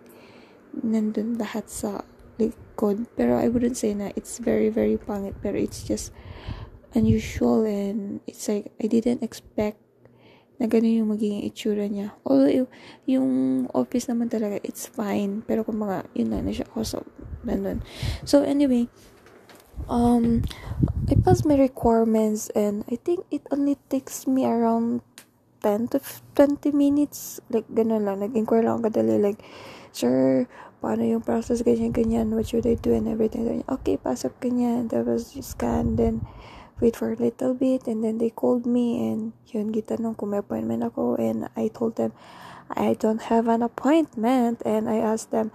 nandun 0.75 1.38
lahat 1.38 1.71
sa 1.71 2.02
likod. 2.38 3.07
Pero 3.14 3.38
I 3.38 3.47
wouldn't 3.47 3.78
say 3.78 3.95
na 3.95 4.11
it's 4.19 4.42
very 4.42 4.75
very 4.75 4.99
pangit. 4.99 5.38
Pero 5.38 5.54
it's 5.54 5.87
just 5.87 6.11
unusual 6.95 7.65
and 7.65 8.21
it's 8.27 8.49
like 8.49 8.73
I 8.83 8.87
didn't 8.87 9.23
expect 9.23 9.79
na 10.61 10.69
ganun 10.69 10.93
yung 10.93 11.11
magiging 11.17 11.49
itsura 11.49 11.89
niya. 11.89 12.13
Although, 12.21 12.69
yung, 13.09 13.29
office 13.73 14.13
naman 14.13 14.29
talaga, 14.29 14.61
it's 14.61 14.85
fine. 14.85 15.41
Pero 15.49 15.65
kung 15.65 15.81
mga, 15.81 16.05
yun 16.13 16.37
na, 16.37 16.45
na 16.45 16.53
siya 16.53 16.69
also, 16.77 17.01
ganun. 17.49 17.81
So, 18.29 18.45
anyway, 18.45 18.93
um 19.89 20.45
I 21.09 21.17
passed 21.17 21.49
my 21.49 21.57
requirements 21.57 22.53
and 22.53 22.85
I 22.93 23.01
think 23.01 23.25
it 23.33 23.43
only 23.51 23.81
takes 23.89 24.29
me 24.29 24.45
around 24.45 25.03
10 25.65 25.97
to 25.97 25.99
20 26.37 26.71
minutes. 26.71 27.41
Like 27.49 27.67
ganun 27.73 28.05
lang. 28.05 28.21
Nag-inquire 28.21 28.67
lang 28.69 28.85
kadali 28.85 29.17
like 29.17 29.41
sir 29.91 30.47
paano 30.79 31.03
yung 31.03 31.25
process? 31.25 31.65
Ganyan 31.65 31.91
ganyan. 31.91 32.31
What 32.37 32.49
should 32.53 32.69
I 32.69 32.77
do? 32.77 32.93
and 32.93 33.09
everything. 33.09 33.65
Okay 33.67 33.97
pasok 33.97 34.37
ganyan 34.39 34.93
that 34.93 35.09
was 35.09 35.33
scan. 35.41 35.97
Then 35.97 36.23
wait 36.81 36.97
for 36.97 37.13
a 37.13 37.17
little 37.17 37.55
bit 37.55 37.87
and 37.87 38.03
then 38.03 38.19
they 38.19 38.31
called 38.31 38.65
me 38.67 39.13
and 39.13 39.33
yun 39.53 39.73
gitanong 39.73 40.17
kung 40.17 40.31
may 40.33 40.41
appointment 40.41 40.83
ako 40.83 41.17
and 41.17 41.49
I 41.57 41.69
told 41.69 41.97
them 41.97 42.13
I 42.71 42.95
don't 42.95 43.29
have 43.29 43.49
an 43.49 43.63
appointment 43.63 44.63
and 44.65 44.89
I 44.89 44.99
asked 44.99 45.31
them 45.31 45.53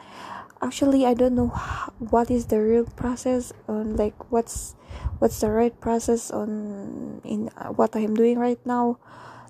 actually 0.62 1.06
i 1.06 1.14
don't 1.14 1.36
know 1.36 1.52
what 2.00 2.32
is 2.32 2.48
the 2.48 2.58
real 2.58 2.86
process 2.96 3.52
on 3.68 3.96
like 3.98 4.16
what's 4.32 4.74
what's 5.20 5.40
the 5.42 5.50
right 5.50 5.80
process 5.80 6.32
on 6.32 7.22
in 7.24 7.50
uh, 7.58 7.68
what 7.70 7.96
i'm 7.96 8.16
doing 8.16 8.40
right 8.40 8.60
now? 8.66 8.98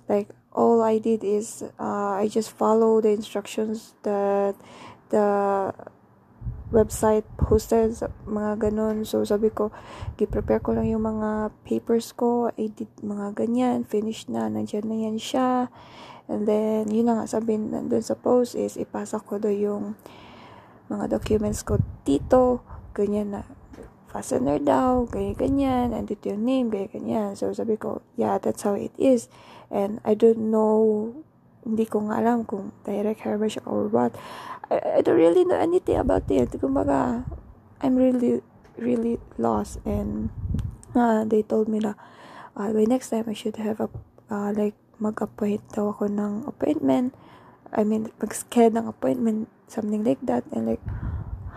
Like 0.08 0.28
all 0.52 0.82
i 0.82 0.98
did 0.98 1.24
is 1.24 1.62
uh, 1.78 2.16
i 2.22 2.28
just 2.30 2.50
follow 2.50 3.00
the 3.00 3.10
instructions 3.10 3.94
that 4.02 4.54
the 5.10 5.74
website 6.74 7.26
posted 7.38 7.94
mga 8.26 8.68
ganon 8.68 9.06
so 9.06 9.22
sabi 9.22 9.54
ko 9.54 9.70
gi-prepare 10.18 10.58
ko 10.58 10.74
lang 10.74 10.90
yung 10.90 11.06
mga 11.06 11.54
papers 11.62 12.10
ko 12.10 12.50
I 12.58 12.74
did 12.74 12.90
mga 13.00 13.38
ganyan 13.38 13.86
finish 13.86 14.26
na 14.26 14.50
nandiyan 14.50 14.86
na 14.86 14.96
yan 14.98 15.18
siya 15.18 15.70
and 16.26 16.48
then 16.50 16.90
yun 16.90 17.06
na 17.06 17.22
nga 17.22 17.38
sabi 17.38 17.54
nandun 17.54 18.02
sa 18.02 18.18
post 18.18 18.58
is 18.58 18.74
ipasa 18.74 19.22
ko 19.22 19.38
do 19.38 19.48
yung 19.50 19.94
mga 20.86 21.18
documents 21.18 21.66
ko 21.66 21.82
dito, 22.06 22.62
ganyan 22.94 23.34
na, 23.34 23.42
fastener 24.06 24.62
daw, 24.62 25.04
ganyan, 25.10 25.34
ganyan, 25.34 25.88
and 25.92 26.06
dito 26.06 26.30
yung 26.30 26.46
name, 26.46 26.66
ganyan, 26.70 26.90
ganyan. 26.94 27.30
So, 27.34 27.50
sabi 27.50 27.74
ko, 27.74 28.06
yeah, 28.14 28.38
that's 28.38 28.62
how 28.62 28.78
it 28.78 28.94
is. 28.94 29.26
And 29.68 29.98
I 30.06 30.14
don't 30.14 30.54
know, 30.54 31.10
hindi 31.66 31.90
ko 31.90 32.06
nga 32.06 32.22
alam 32.22 32.46
kung 32.46 32.70
direct 32.86 33.26
siya 33.26 33.66
or 33.66 33.90
what. 33.90 34.14
I, 34.70 34.98
I 34.98 35.00
don't 35.00 35.18
really 35.18 35.44
know 35.44 35.58
anything 35.58 35.96
about 35.96 36.30
it. 36.30 36.50
Kumbaga, 36.56 37.24
I'm 37.82 37.96
really, 37.96 38.42
really 38.76 39.18
lost. 39.38 39.78
And 39.84 40.30
uh, 40.94 41.24
they 41.24 41.42
told 41.42 41.68
me 41.68 41.78
na, 41.80 41.94
uh, 42.56 42.72
by 42.72 42.84
next 42.84 43.10
time, 43.10 43.26
I 43.28 43.34
should 43.34 43.56
have 43.56 43.80
a, 43.80 43.88
uh, 44.30 44.50
like, 44.56 44.74
mag-appoint 44.96 45.76
daw 45.76 45.92
ako 45.92 46.08
ng 46.08 46.48
appointment. 46.48 47.12
I 47.70 47.84
mean, 47.84 48.08
mag-schedule 48.16 48.80
ng 48.80 48.88
appointment 48.88 49.52
something 49.66 50.04
like 50.04 50.22
that 50.22 50.44
and 50.52 50.66
like 50.66 50.82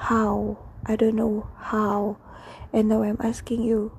how 0.10 0.58
i 0.86 0.96
don't 0.96 1.16
know 1.16 1.48
how 1.70 2.18
and 2.74 2.90
now 2.90 3.04
i'm 3.04 3.18
asking 3.22 3.62
you 3.62 3.92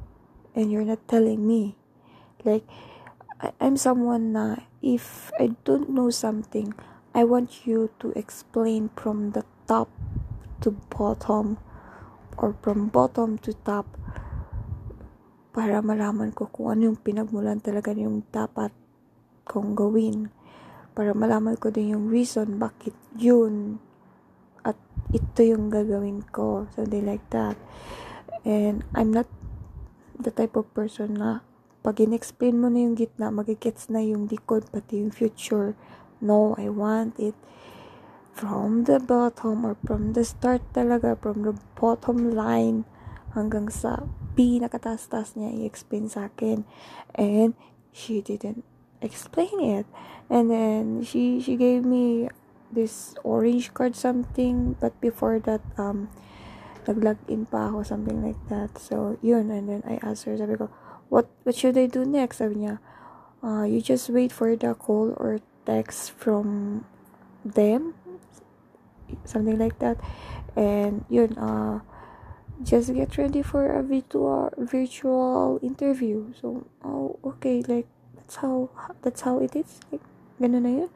and 0.55 0.71
you're 0.71 0.85
not 0.85 0.99
telling 1.07 1.47
me 1.47 1.77
like 2.45 2.67
I, 3.41 3.53
i'm 3.61 3.77
someone 3.77 4.33
na 4.35 4.67
if 4.83 5.31
i 5.39 5.55
don't 5.65 5.91
know 5.91 6.11
something 6.11 6.75
i 7.15 7.23
want 7.23 7.67
you 7.67 7.91
to 7.99 8.11
explain 8.19 8.91
from 8.95 9.33
the 9.33 9.45
top 9.67 9.89
to 10.61 10.71
bottom 10.93 11.57
or 12.37 12.55
from 12.63 12.89
bottom 12.89 13.39
to 13.39 13.53
top 13.67 13.87
para 15.51 15.83
malaman 15.83 16.31
ko 16.31 16.47
kung 16.47 16.71
ano 16.75 16.95
yung 16.95 17.01
pinagmulan 17.01 17.59
talaga 17.59 17.91
yung 17.91 18.23
dapat 18.31 18.71
kong 19.51 19.75
gawin. 19.75 20.31
Para 20.95 21.11
malaman 21.11 21.59
ko 21.59 21.75
din 21.75 21.91
yung 21.99 22.07
reason 22.07 22.55
bakit 22.63 22.95
yun 23.19 23.83
ito 25.11 25.43
yung 25.43 25.75
gagawin 25.75 26.23
ko. 26.31 26.71
Something 26.71 27.07
like 27.07 27.27
that. 27.35 27.59
And 28.47 28.87
I'm 28.95 29.11
not 29.11 29.27
the 30.15 30.31
type 30.31 30.55
of 30.55 30.71
person 30.71 31.19
na 31.19 31.43
pag 31.83 31.99
in-explain 31.99 32.61
mo 32.61 32.69
na 32.71 32.85
yung 32.85 32.95
gitna 32.95 33.33
magigets 33.33 33.89
na 33.89 34.05
yung 34.05 34.29
likod 34.29 34.69
pati 34.69 35.01
yung 35.01 35.11
future 35.11 35.73
no 36.21 36.55
I 36.57 36.69
want 36.69 37.19
it 37.19 37.35
from 38.33 38.85
the 38.85 39.01
bottom 39.01 39.67
or 39.67 39.77
from 39.85 40.17
the 40.17 40.25
start 40.25 40.65
talaga 40.73 41.19
from 41.21 41.45
the 41.45 41.53
bottom 41.77 42.33
line 42.33 42.89
hanggang 43.37 43.69
sa 43.69 44.09
pinakatastas 44.35 45.37
niya 45.37 45.53
i-explain 45.53 46.09
sa 46.09 46.31
akin. 46.31 46.65
And 47.15 47.55
she 47.93 48.23
didn't 48.25 48.65
explain 49.03 49.61
it. 49.61 49.87
And 50.31 50.49
then 50.49 51.03
she 51.03 51.43
she 51.43 51.59
gave 51.59 51.85
me 51.85 52.31
this 52.71 53.19
orange 53.27 53.75
card 53.75 53.99
something 53.99 54.79
but 54.79 54.95
before 55.03 55.43
that 55.43 55.61
um 55.75 56.07
nag 56.87 57.19
in 57.29 57.45
pa 57.47 57.71
ako 57.71 57.83
something 57.85 58.23
like 58.23 58.41
that. 58.49 58.79
So 58.79 59.19
yun. 59.21 59.51
And 59.51 59.69
then 59.69 59.83
I 59.85 59.99
asked 60.01 60.25
her 60.25 60.35
sabi 60.39 60.57
ko 60.57 60.71
what 61.11 61.29
what 61.45 61.59
should 61.59 61.77
I 61.77 61.91
do 61.91 62.07
next? 62.07 62.41
Sabi 62.41 62.67
niya 62.67 62.81
uh, 63.45 63.65
you 63.67 63.85
just 63.85 64.09
wait 64.09 64.33
for 64.33 64.55
the 64.57 64.73
call 64.75 65.13
or 65.19 65.45
text 65.67 66.13
from 66.17 66.85
them 67.45 67.95
something 69.25 69.59
like 69.59 69.79
that 69.79 69.99
and 70.57 71.05
yun 71.09 71.37
uh 71.39 71.81
just 72.63 72.93
get 72.93 73.17
ready 73.17 73.43
for 73.43 73.67
a 73.73 73.83
virtual 73.83 74.53
virtual 74.59 75.59
interview 75.63 76.33
so 76.39 76.67
oh 76.85 77.19
okay 77.25 77.63
like 77.67 77.87
that's 78.15 78.37
how 78.37 78.69
that's 79.03 79.23
how 79.23 79.39
it 79.41 79.57
is 79.57 79.81
like 79.91 80.05
ganun 80.39 80.63
na 80.63 80.73
yun 80.85 80.91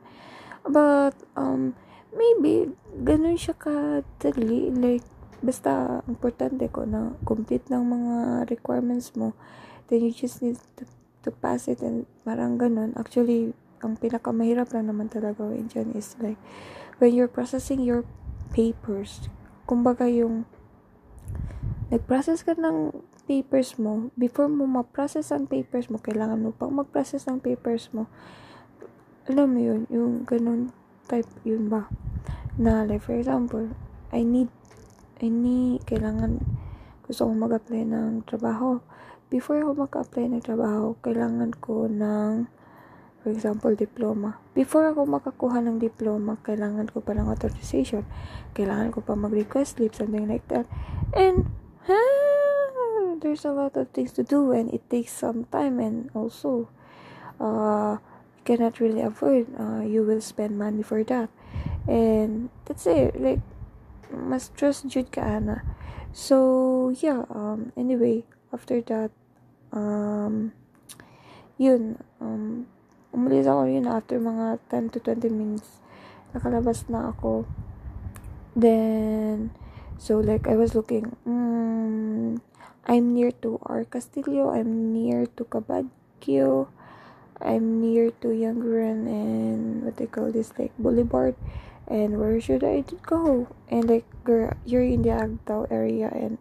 But, 0.64 1.12
um, 1.36 1.76
maybe, 2.16 2.72
ganun 3.04 3.36
siya 3.36 3.52
kadali. 3.52 4.72
Like, 4.72 5.04
basta, 5.44 6.00
importante 6.08 6.72
ko 6.72 6.88
na 6.88 7.12
complete 7.28 7.68
ng 7.68 7.84
mga 7.84 8.14
requirements 8.48 9.12
mo. 9.12 9.36
Then, 9.92 10.08
you 10.08 10.12
just 10.16 10.40
need 10.40 10.56
to, 10.80 10.88
to 11.28 11.30
pass 11.30 11.68
it 11.68 11.84
and 11.84 12.08
parang 12.24 12.56
ganun. 12.56 12.96
Actually, 12.96 13.52
ang 13.84 14.00
pinakamahirap 14.00 14.72
lang 14.72 14.88
naman 14.88 15.12
talaga 15.12 15.44
dyan 15.52 15.92
is 15.92 16.16
like, 16.18 16.40
when 16.98 17.12
you're 17.12 17.30
processing 17.30 17.84
your 17.84 18.02
papers, 18.56 19.28
kumbaga 19.68 20.08
yung, 20.08 20.48
nag-process 21.92 22.42
ka 22.42 22.56
ng 22.56 22.90
papers 23.28 23.76
mo, 23.76 24.08
before 24.16 24.48
mo 24.48 24.64
ma-process 24.64 25.32
ang 25.32 25.44
papers 25.48 25.92
mo, 25.92 26.00
kailangan 26.00 26.40
mo 26.40 26.50
pang 26.56 26.72
mag-process 26.72 27.28
ng 27.28 27.40
papers 27.40 27.92
mo, 27.92 28.08
alam 29.24 29.56
mo 29.56 29.60
yun, 29.60 29.80
yung 29.88 30.28
ganun 30.28 30.72
type, 31.08 31.28
yun 31.44 31.68
ba? 31.68 31.88
Na, 32.56 32.84
like, 32.84 33.04
for 33.04 33.16
example, 33.16 33.72
I 34.12 34.24
need, 34.24 34.52
I 35.20 35.28
need, 35.32 35.84
kailangan, 35.88 36.40
gusto 37.04 37.28
kong 37.28 37.40
mag-apply 37.40 37.82
ng 37.88 38.24
trabaho. 38.28 38.80
Before 39.32 39.60
ako 39.60 39.88
mag-apply 39.88 40.24
ng 40.30 40.44
trabaho, 40.44 40.94
kailangan 41.00 41.56
ko 41.58 41.88
ng 41.88 42.46
For 43.24 43.32
example, 43.32 43.72
diploma. 43.72 44.36
Before 44.52 44.92
ako 44.92 45.08
makakuha 45.08 45.64
ng 45.64 45.80
diploma, 45.80 46.36
kailangan 46.44 46.92
ko 46.92 47.00
pa 47.00 47.16
ng 47.16 47.24
authorization. 47.24 48.04
Kailangan 48.52 48.92
ko 48.92 49.00
pa 49.00 49.16
mag-request 49.16 49.80
leave, 49.80 49.96
something 49.96 50.28
like 50.28 50.44
that. 50.52 50.68
And, 51.16 51.48
huh, 51.88 53.16
there's 53.24 53.48
a 53.48 53.56
lot 53.56 53.80
of 53.80 53.88
things 53.96 54.12
to 54.20 54.28
do 54.28 54.52
and 54.52 54.68
it 54.68 54.84
takes 54.92 55.16
some 55.16 55.48
time 55.48 55.80
and 55.80 56.12
also, 56.12 56.68
uh, 57.40 57.96
cannot 58.44 58.76
really 58.76 59.00
avoid, 59.00 59.48
uh, 59.56 59.80
you 59.80 60.04
will 60.04 60.20
spend 60.20 60.60
money 60.60 60.84
for 60.84 61.00
that. 61.08 61.32
And, 61.88 62.52
that's 62.68 62.84
it. 62.84 63.16
Like, 63.16 63.40
mas 64.12 64.52
trust 64.52 64.84
jud 64.92 65.08
ka, 65.08 65.24
ana. 65.24 65.64
So, 66.12 66.92
yeah, 66.92 67.24
um, 67.32 67.72
anyway, 67.72 68.28
after 68.52 68.84
that, 68.92 69.16
um, 69.72 70.52
yun, 71.56 72.04
um, 72.20 72.68
umalis 73.14 73.46
ako 73.46 73.70
yun 73.70 73.86
after 73.86 74.18
mga 74.18 74.58
10 74.68 74.92
to 74.92 74.98
20 74.98 75.30
minutes. 75.30 75.78
Nakalabas 76.34 76.90
na 76.90 77.14
ako. 77.14 77.46
Then 78.58 79.54
so 79.98 80.18
like 80.18 80.50
I 80.50 80.58
was 80.58 80.74
looking 80.74 81.14
mm, 81.22 82.42
I'm 82.86 83.04
near 83.14 83.30
to 83.46 83.58
our 83.66 83.86
Castillo 83.86 84.50
I'm 84.50 84.90
near 84.94 85.26
to 85.38 85.42
Cabadquio 85.46 86.68
I'm 87.38 87.82
near 87.82 88.10
to 88.22 88.28
Youngren 88.30 89.06
and 89.10 89.82
what 89.82 89.96
they 89.98 90.06
call 90.06 90.30
this 90.30 90.54
like 90.58 90.74
Boulevard. 90.78 91.34
And 91.86 92.16
where 92.18 92.40
should 92.40 92.64
I 92.64 92.82
go? 93.02 93.46
And 93.70 93.90
like 93.90 94.06
girl 94.22 94.54
you're 94.66 94.86
in 94.86 95.02
the 95.02 95.14
Agdao 95.14 95.70
area 95.70 96.10
and 96.10 96.38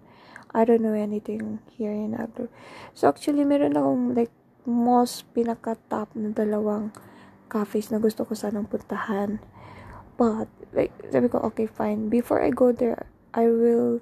I 0.53 0.65
don't 0.65 0.81
know 0.81 0.93
anything 0.93 1.59
here 1.73 1.91
in 1.91 2.13
Agdao 2.13 2.47
so 2.93 3.09
actually 3.09 3.41
meron 3.41 3.73
akong 3.73 4.13
like 4.13 4.29
most 4.63 5.27
pinaka-top 5.35 6.11
na 6.15 6.31
dalawang 6.31 6.95
cafes 7.51 7.91
na 7.91 8.01
gusto 8.01 8.23
ko 8.23 8.33
sanang 8.33 8.65
puntahan. 8.65 9.37
But, 10.15 10.49
like, 10.71 10.93
sabi 11.09 11.29
ko, 11.29 11.41
okay, 11.51 11.67
fine. 11.67 12.09
Before 12.09 12.41
I 12.41 12.49
go 12.49 12.71
there, 12.71 13.09
I 13.33 13.49
will 13.49 14.01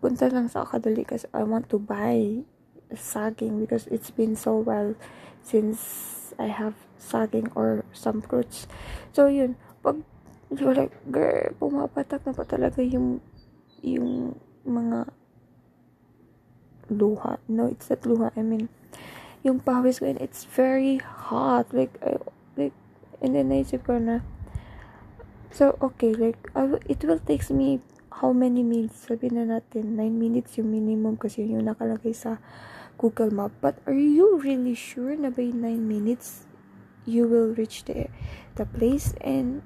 punta 0.00 0.32
lang 0.32 0.48
sa 0.48 0.64
Akadali 0.64 1.04
kasi 1.04 1.28
I 1.36 1.44
want 1.44 1.68
to 1.68 1.76
buy 1.76 2.44
saging 2.92 3.60
because 3.60 3.84
it's 3.92 4.08
been 4.08 4.32
so 4.32 4.56
well 4.56 4.96
since 5.44 6.32
I 6.40 6.48
have 6.48 6.76
saging 6.96 7.52
or 7.52 7.84
some 7.92 8.24
fruits. 8.24 8.68
So, 9.12 9.28
yun. 9.28 9.56
Pag, 9.84 10.04
like, 10.52 10.94
girl, 11.10 11.52
pumapatak 11.60 12.24
na 12.24 12.32
pa 12.32 12.44
talaga 12.44 12.80
yung, 12.80 13.20
yung 13.82 14.36
mga 14.64 15.08
luha. 16.92 17.40
No, 17.48 17.66
it's 17.66 17.90
not 17.90 18.04
luha. 18.04 18.28
I 18.36 18.42
mean, 18.44 18.68
yung 19.46 19.62
pawis 19.62 20.02
ko 20.02 20.10
and 20.10 20.18
it's 20.18 20.42
very 20.42 20.98
hot. 20.98 21.70
Like 21.70 21.94
I, 22.02 22.18
like 22.58 22.74
and 23.22 23.38
then 23.38 23.54
naisip 23.54 23.86
ko 23.86 24.02
na 24.02 24.26
so 25.54 25.78
okay 25.78 26.12
like 26.12 26.36
I, 26.58 26.82
it 26.90 27.06
will 27.06 27.22
takes 27.22 27.54
me 27.54 27.78
how 28.10 28.32
many 28.32 28.64
minutes? 28.64 29.06
Sabi 29.06 29.28
na 29.28 29.44
natin 29.44 29.94
9 29.94 30.08
minutes 30.10 30.56
yung 30.56 30.72
minimum 30.72 31.20
kasi 31.20 31.44
yung 31.44 31.68
nakalagay 31.68 32.16
sa 32.16 32.40
Google 32.96 33.28
Map. 33.28 33.52
But 33.60 33.76
are 33.84 33.96
you 33.96 34.40
really 34.40 34.72
sure 34.72 35.12
na 35.12 35.28
by 35.28 35.52
9 35.52 35.60
minutes 35.84 36.48
you 37.04 37.28
will 37.28 37.52
reach 37.52 37.84
the 37.84 38.10
the 38.56 38.64
place? 38.64 39.12
And 39.20 39.60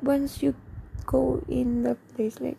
once 0.00 0.40
you 0.42 0.56
go 1.04 1.44
in 1.46 1.84
the 1.84 2.00
place 2.16 2.40
like 2.40 2.58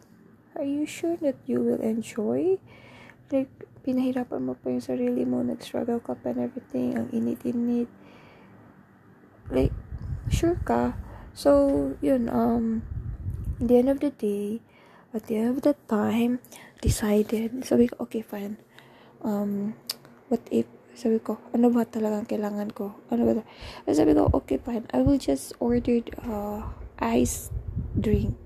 are 0.53 0.67
you 0.67 0.85
sure 0.85 1.17
that 1.19 1.41
you 1.49 1.59
will 1.65 1.81
enjoy? 1.81 2.61
Like 3.33 3.51
pinahirapan 3.83 4.41
mo 4.41 4.55
pa 4.55 4.71
yung 4.71 4.81
sarili 4.83 5.27
mo, 5.27 5.43
nag-struggle 5.43 5.99
ka 5.99 6.15
pa 6.15 6.31
and 6.31 6.47
everything, 6.47 6.95
ang 6.95 7.11
init-init. 7.11 7.91
Like, 9.51 9.75
sure 10.31 10.57
ka. 10.63 10.95
So, 11.35 11.93
yun, 11.99 12.31
um, 12.31 12.87
at 13.59 13.67
the 13.67 13.75
end 13.77 13.89
of 13.91 13.99
the 13.99 14.15
day, 14.15 14.63
at 15.11 15.27
the 15.27 15.35
end 15.37 15.59
of 15.59 15.59
the 15.61 15.75
time, 15.91 16.39
decided, 16.79 17.67
sabi 17.67 17.91
ko, 17.91 18.07
okay, 18.07 18.23
fine. 18.23 18.57
Um, 19.19 19.75
what 20.31 20.41
if, 20.49 20.65
sabi 20.95 21.19
ko, 21.19 21.39
ano 21.51 21.67
ba 21.69 21.83
talagang 21.83 22.25
kailangan 22.25 22.71
ko? 22.71 22.95
Ano 23.11 23.27
ba? 23.27 23.43
Sabi 23.91 24.15
ko, 24.15 24.31
okay, 24.31 24.59
fine. 24.59 24.87
I 24.95 25.03
will 25.03 25.19
just 25.19 25.53
order 25.59 25.99
uh, 26.23 26.71
ice 26.99 27.51
drink 27.99 28.42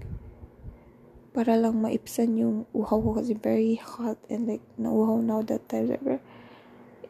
para 1.38 1.54
lang 1.54 1.78
maipsan 1.78 2.34
yung 2.34 2.66
uhaw 2.74 2.98
ko 2.98 3.22
kasi 3.22 3.38
very 3.38 3.78
hot 3.78 4.18
and 4.26 4.50
like 4.50 4.66
nauhaw 4.74 5.22
now 5.22 5.46
that 5.46 5.62
time 5.70 5.86
like, 5.86 6.02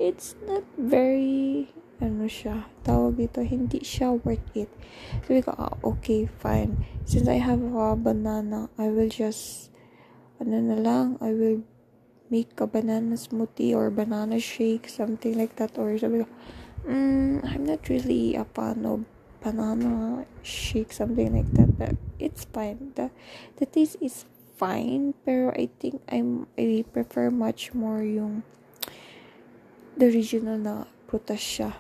it's 0.04 0.36
not 0.44 0.68
very 0.76 1.72
ano 2.04 2.28
siya 2.28 2.68
tawag 2.84 3.16
dito 3.16 3.40
hindi 3.40 3.80
siya 3.80 4.20
worth 4.20 4.44
it. 4.52 4.68
Sabi 5.24 5.40
ko 5.40 5.56
ah, 5.56 5.80
okay 5.80 6.28
fine. 6.28 6.76
Since 7.08 7.32
I 7.32 7.40
have 7.40 7.64
a 7.64 7.96
banana 7.96 8.68
I 8.76 8.92
will 8.92 9.08
just 9.08 9.72
ano 10.44 10.60
na 10.60 10.76
lang 10.76 11.16
I 11.24 11.32
will 11.32 11.64
make 12.28 12.52
a 12.60 12.68
banana 12.68 13.16
smoothie 13.16 13.72
or 13.72 13.88
banana 13.88 14.44
shake 14.44 14.92
something 14.92 15.40
like 15.40 15.56
that. 15.56 15.80
Or 15.80 15.96
sabi 15.96 16.28
ko 16.28 16.30
mm, 16.84 17.48
I'm 17.48 17.64
not 17.64 17.88
really 17.88 18.36
a 18.36 18.44
fan 18.44 18.84
of 18.84 19.08
banana 19.48 20.28
shake 20.44 20.92
something 20.92 21.32
like 21.32 21.52
that 21.56 21.72
but 21.80 21.96
it's 22.20 22.44
fine. 22.52 22.92
The 23.00 23.16
the 23.56 23.66
taste 23.66 23.96
is 24.04 24.28
fine 24.60 25.16
pero 25.24 25.56
I 25.56 25.72
think 25.80 26.04
I'm 26.12 26.52
I 26.60 26.84
prefer 26.92 27.32
much 27.32 27.72
more 27.72 28.04
yung 28.04 28.44
the 29.96 30.12
original 30.12 30.60
na 30.60 30.92
prutas 31.08 31.40
siya 31.40 31.80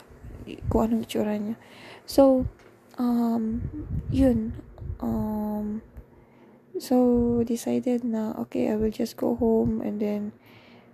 kung 0.71 0.87
anong 0.87 1.03
itsura 1.03 1.35
niya. 1.35 1.59
So 2.07 2.47
um 2.95 3.67
yun. 4.07 4.55
Um 5.03 5.83
so 6.79 7.41
decided 7.43 8.07
na 8.07 8.31
okay 8.47 8.71
I 8.71 8.79
will 8.79 8.93
just 8.93 9.19
go 9.19 9.35
home 9.35 9.83
and 9.83 9.99
then 9.99 10.31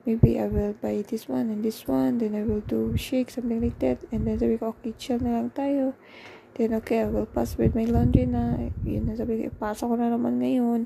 maybe 0.07 0.39
I 0.39 0.47
will 0.47 0.73
buy 0.73 1.03
this 1.03 1.27
one 1.27 1.51
and 1.51 1.62
this 1.62 1.88
one 1.88 2.17
then 2.17 2.36
I 2.36 2.43
will 2.43 2.63
do 2.65 2.97
shake 2.97 3.29
something 3.29 3.62
like 3.62 3.77
that. 3.86 4.01
And 4.09 4.25
then 4.25 4.39
sabi 4.39 4.57
ko 4.57 4.73
okay 4.73 4.95
chill 4.97 5.19
na 5.21 5.43
lang 5.43 5.51
tayo 5.53 5.93
Then, 6.53 6.77
okay, 6.77 7.01
I 7.01 7.09
will 7.09 7.25
pass 7.25 7.57
with 7.57 7.73
my 7.73 7.89
laundry 7.89 8.29
na. 8.29 8.69
Yun 8.85 9.09
na 9.09 9.17
sabi 9.17 9.41
ko, 9.41 9.49
ipasa 9.49 9.89
ko 9.89 9.97
na 9.97 10.13
naman 10.13 10.37
ngayon. 10.37 10.85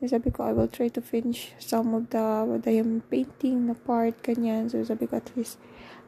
Then, 0.00 0.08
sabi 0.08 0.32
ko, 0.32 0.48
I 0.48 0.56
will 0.56 0.72
try 0.72 0.88
to 0.88 1.04
finish 1.04 1.52
some 1.60 1.92
of 1.92 2.08
the 2.08 2.48
diamond 2.64 3.04
painting 3.12 3.68
na 3.68 3.76
part, 3.76 4.16
kanyan. 4.24 4.72
So, 4.72 4.80
sabi 4.80 5.04
ko, 5.04 5.20
at 5.20 5.28
least, 5.36 5.60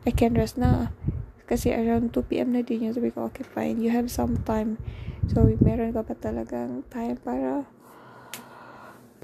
I 0.09 0.11
can 0.11 0.33
rest 0.33 0.57
na. 0.57 0.89
Kasi 1.45 1.77
around 1.77 2.17
2pm 2.17 2.57
na 2.57 2.65
din 2.65 2.89
yun. 2.89 2.97
Sabi 2.97 3.13
ko, 3.13 3.29
okay, 3.29 3.45
fine. 3.45 3.85
You 3.85 3.93
have 3.93 4.09
some 4.09 4.41
time. 4.49 4.81
So, 5.29 5.45
meron 5.61 5.93
ka 5.93 6.01
pa 6.01 6.17
talagang 6.17 6.89
time 6.89 7.21
para 7.21 7.69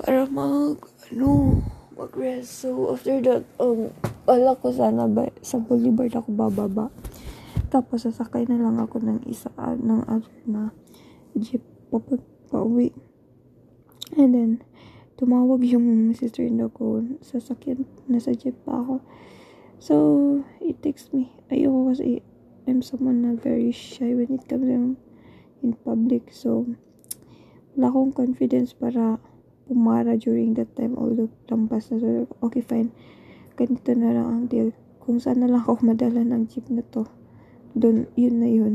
para 0.01 0.25
mag, 0.29 0.77
ano, 1.13 1.61
mag-rest. 1.97 2.65
So, 2.65 2.93
after 2.93 3.21
that, 3.21 3.45
um, 3.61 3.93
wala 4.25 4.57
ko 4.61 4.73
sana 4.73 5.09
ba, 5.09 5.29
sa 5.41 5.61
Boulevard 5.61 6.13
ako 6.17 6.33
bababa. 6.33 6.89
Tapos, 7.71 8.03
sasakay 8.03 8.51
na 8.51 8.59
lang 8.59 8.83
ako 8.83 8.99
ng 8.99 9.31
isa, 9.31 9.55
uh, 9.55 9.79
ng 9.79 10.03
other 10.11 10.35
na 10.43 10.75
jeep 11.39 11.63
papunta 11.87 12.59
uwi. 12.59 12.91
And 14.19 14.35
then, 14.35 14.51
tumawag 15.15 15.63
yung 15.63 16.11
sister-in-law 16.11 16.75
ko. 16.75 17.07
Sasakyan, 17.23 17.87
nasa 18.11 18.35
jeep 18.35 18.59
pa 18.67 18.83
ako. 18.83 19.07
So, 19.79 19.95
it 20.59 20.83
takes 20.83 21.15
me. 21.15 21.31
Ayoko 21.47 21.95
kasi, 21.95 22.27
I'm 22.67 22.83
someone 22.83 23.23
na 23.23 23.39
very 23.39 23.71
shy 23.71 24.19
when 24.19 24.35
it 24.35 24.51
comes 24.51 24.67
in, 24.67 24.99
in 25.63 25.79
public. 25.79 26.35
So, 26.35 26.67
wala 27.79 27.95
akong 27.95 28.19
confidence 28.19 28.75
para 28.75 29.23
pumara 29.71 30.19
during 30.19 30.59
that 30.59 30.75
time. 30.75 30.99
Although, 30.99 31.31
lampas 31.47 31.95
na. 31.95 32.03
So, 32.03 32.27
okay, 32.43 32.67
fine. 32.67 32.91
Ganito 33.55 33.95
na 33.95 34.11
lang 34.11 34.27
ang 34.27 34.43
deal. 34.51 34.75
Kung 34.99 35.23
saan 35.23 35.47
na 35.47 35.47
lang 35.47 35.63
ako 35.63 35.87
madala 35.87 36.27
ng 36.27 36.51
jeep 36.51 36.67
na 36.67 36.83
to 36.91 37.20
doon, 37.77 38.11
yun 38.15 38.37
na 38.41 38.51
yun. 38.51 38.75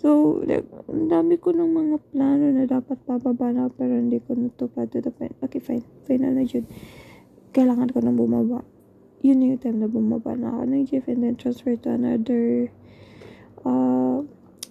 So, 0.00 0.40
like, 0.44 0.64
ang 0.88 1.12
dami 1.12 1.36
ko 1.36 1.52
ng 1.52 1.70
mga 1.70 1.96
plano 2.08 2.46
na 2.56 2.64
dapat 2.64 3.04
bababa 3.04 3.52
na 3.52 3.68
pero 3.68 4.00
hindi 4.00 4.16
ko 4.20 4.32
natupad 4.32 4.88
to 4.88 5.04
the 5.04 5.12
point. 5.12 5.36
Okay, 5.44 5.60
fine. 5.60 5.84
Final 6.08 6.40
na 6.40 6.44
yun. 6.48 6.64
Kailangan 7.52 7.92
ko 7.92 8.00
nang 8.00 8.16
bumaba. 8.16 8.64
yun 9.20 9.44
yung 9.44 9.60
time 9.60 9.84
na 9.84 9.88
bumaba 9.88 10.32
na 10.32 10.48
ako 10.48 10.64
ng 10.64 10.84
jeep 10.88 11.04
and 11.04 11.20
then 11.20 11.36
transfer 11.36 11.76
to 11.76 11.92
another 11.92 12.72
uh, 13.68 14.24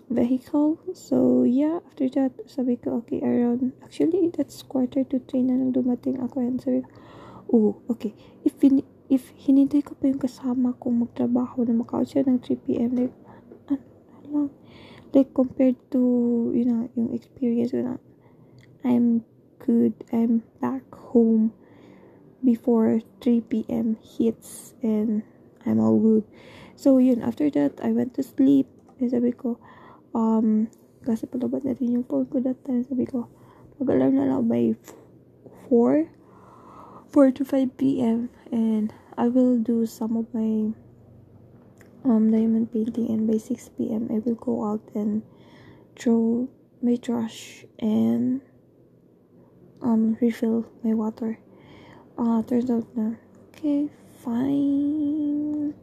vehicle. 0.09 0.81
So, 0.97 1.45
yeah, 1.45 1.85
after 1.85 2.09
that, 2.17 2.33
sabi 2.49 2.81
ko, 2.81 3.05
okay, 3.05 3.21
around, 3.21 3.77
actually, 3.85 4.33
that's 4.33 4.65
quarter 4.65 5.05
to 5.05 5.21
three 5.21 5.45
na 5.45 5.53
nang 5.53 5.69
dumating 5.73 6.17
ako. 6.17 6.41
And 6.41 6.57
sabi 6.57 6.81
ko, 6.81 6.89
oh, 7.53 7.71
okay, 7.93 8.17
if, 8.41 8.57
if 9.09 9.29
hinintay 9.37 9.85
ko 9.85 9.93
pa 9.93 10.09
yung 10.09 10.21
kasama 10.21 10.73
kong 10.81 11.05
magtrabaho 11.05 11.61
na 11.69 11.77
maka 11.77 12.01
siya 12.01 12.25
ng 12.25 12.41
3pm, 12.41 12.89
like, 12.97 13.13
na 13.13 13.18
lang, 14.29 14.49
like, 15.13 15.33
compared 15.33 15.75
to, 15.91 16.51
you 16.55 16.65
know, 16.65 16.89
yung 16.95 17.13
experience 17.13 17.73
ko 17.73 17.81
na, 17.81 17.95
I'm 18.85 19.25
good, 19.59 19.93
I'm 20.13 20.47
back 20.61 20.87
home 21.11 21.53
before 22.43 23.01
3 23.21 23.41
p.m. 23.41 23.97
hits 23.99 24.73
and 24.81 25.23
I'm 25.65 25.79
all 25.79 25.99
good. 25.99 26.23
So, 26.75 26.97
yun, 26.97 27.21
after 27.21 27.49
that, 27.51 27.79
I 27.83 27.91
went 27.91 28.15
to 28.15 28.23
sleep. 28.23 28.67
And 28.99 29.11
sabi 29.11 29.35
ko, 29.35 29.59
um, 30.15 30.71
kasi 31.03 31.27
palabat 31.27 31.67
natin 31.67 31.99
yung 31.99 32.07
phone 32.07 32.27
ko 32.27 32.39
that 32.39 32.63
time. 32.63 32.87
Sabi 32.87 33.03
ko, 33.03 33.27
mag-alarm 33.79 34.15
na 34.15 34.31
lang 34.31 34.47
by 34.47 34.75
4, 35.67 36.07
4 37.11 37.31
to 37.35 37.43
5 37.43 37.75
p.m. 37.75 38.31
And 38.51 38.95
I 39.19 39.27
will 39.27 39.59
do 39.59 39.83
some 39.85 40.15
of 40.15 40.31
my 40.31 40.71
um, 42.05 42.31
diamond 42.31 42.71
painting 42.71 43.07
and 43.09 43.27
by 43.27 43.37
6 43.37 43.69
p.m. 43.77 44.07
I 44.09 44.19
will 44.19 44.35
go 44.35 44.65
out 44.65 44.81
and 44.95 45.23
throw 45.97 46.47
my 46.81 46.95
trash 46.95 47.65
and 47.79 48.41
um, 49.81 50.17
refill 50.21 50.65
my 50.83 50.93
water. 50.93 51.39
uh, 52.19 52.43
turns 52.43 52.67
out 52.69 52.83
na, 52.99 53.15
okay, 53.49 53.87
fine. 54.19 55.73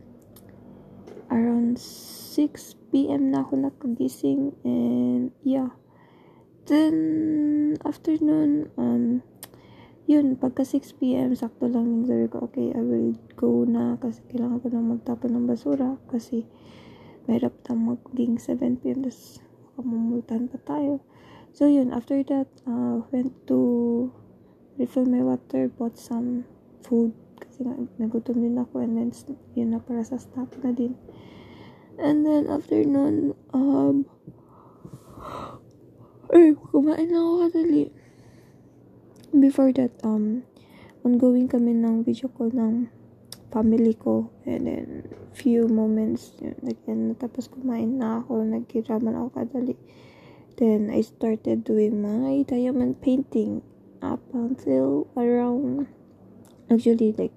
Around 1.32 1.80
6 1.80 2.76
p.m. 2.92 3.32
na 3.32 3.40
ako 3.42 3.56
nakagising 3.56 4.52
and 4.62 5.32
yeah. 5.40 5.72
Then, 6.66 7.78
afternoon, 7.86 8.70
um, 8.76 9.22
yun, 10.06 10.38
pagka 10.38 10.62
6 10.62 11.02
p.m., 11.02 11.34
sakto 11.34 11.66
lang 11.66 11.90
yung 11.90 12.06
sabi 12.06 12.26
ko, 12.30 12.46
okay, 12.46 12.70
I 12.70 12.82
will 12.82 13.18
go 13.34 13.66
na 13.66 13.98
kasi 13.98 14.22
kailangan 14.30 14.62
ko 14.62 14.66
na 14.70 14.82
magtapon 14.82 15.30
ng 15.34 15.46
basura 15.50 15.98
kasi 16.06 16.46
mahirap 17.26 17.58
na 17.66 17.74
maging 17.74 18.38
7 18.38 18.78
p.m. 18.78 19.02
tapos 19.02 19.42
mamultan 19.82 20.46
pa 20.46 20.62
tayo. 20.62 21.02
So, 21.50 21.66
yun, 21.66 21.90
after 21.90 22.22
that, 22.30 22.46
uh, 22.70 23.02
went 23.10 23.34
to 23.50 23.58
refill 24.78 25.10
my 25.10 25.26
water, 25.26 25.66
bought 25.68 25.98
some 25.98 26.46
food 26.86 27.10
kasi 27.36 27.64
nga 27.64 27.74
nagutom 28.00 28.40
din 28.40 28.56
ako 28.56 28.80
and 28.84 28.96
then 28.96 29.10
yun 29.56 29.72
na 29.72 29.80
para 29.80 30.04
sa 30.04 30.20
stop 30.20 30.52
na 30.62 30.72
din. 30.72 30.96
And 31.96 32.28
then 32.28 32.46
after 32.46 32.84
nun, 32.84 33.32
um, 33.56 34.04
ay, 36.32 36.52
kumain 36.70 37.08
na 37.08 37.18
ako 37.24 37.32
kadali. 37.48 37.85
Before 39.46 39.70
that, 39.78 39.94
um, 40.02 40.42
ongoing 41.06 41.46
kami 41.46 41.78
ng 41.78 42.02
video 42.02 42.26
call 42.26 42.50
ng 42.50 42.90
family 43.54 43.94
ko 43.94 44.26
and 44.42 44.66
then 44.66 45.06
few 45.38 45.70
moments 45.70 46.34
yun, 46.42 46.58
again, 46.66 47.14
tapos 47.14 47.46
kumain 47.46 48.02
na 48.02 48.26
ako, 48.26 48.42
nagkirama 48.42 49.14
na 49.14 49.22
ako 49.22 49.38
kadali. 49.38 49.78
Then, 50.58 50.90
I 50.90 51.06
started 51.06 51.62
doing 51.62 52.02
my 52.02 52.42
diamond 52.42 52.98
painting 52.98 53.62
up 54.02 54.18
until 54.34 55.06
around 55.14 55.86
actually 56.66 57.14
like 57.14 57.30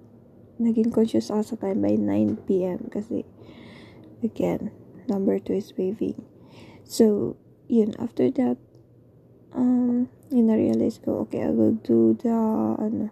naging 0.58 0.89
conscious 0.89 1.30
ako 1.30 1.54
sa 1.54 1.56
time 1.62 1.86
by 1.86 1.93
9 1.93 2.50
p.m. 2.50 2.89
kasi 2.89 3.24
again 4.26 4.74
number 5.06 5.38
2 5.38 5.54
is 5.56 5.72
waving 5.78 6.17
so 6.84 7.38
yun 7.69 7.93
after 8.02 8.28
that 8.34 8.60
um 9.54 10.10
na-realize 10.30 11.02
ko 11.02 11.26
okay 11.26 11.46
I 11.46 11.52
will 11.52 11.78
do 11.82 12.18
the 12.20 12.34
ano 12.78 13.10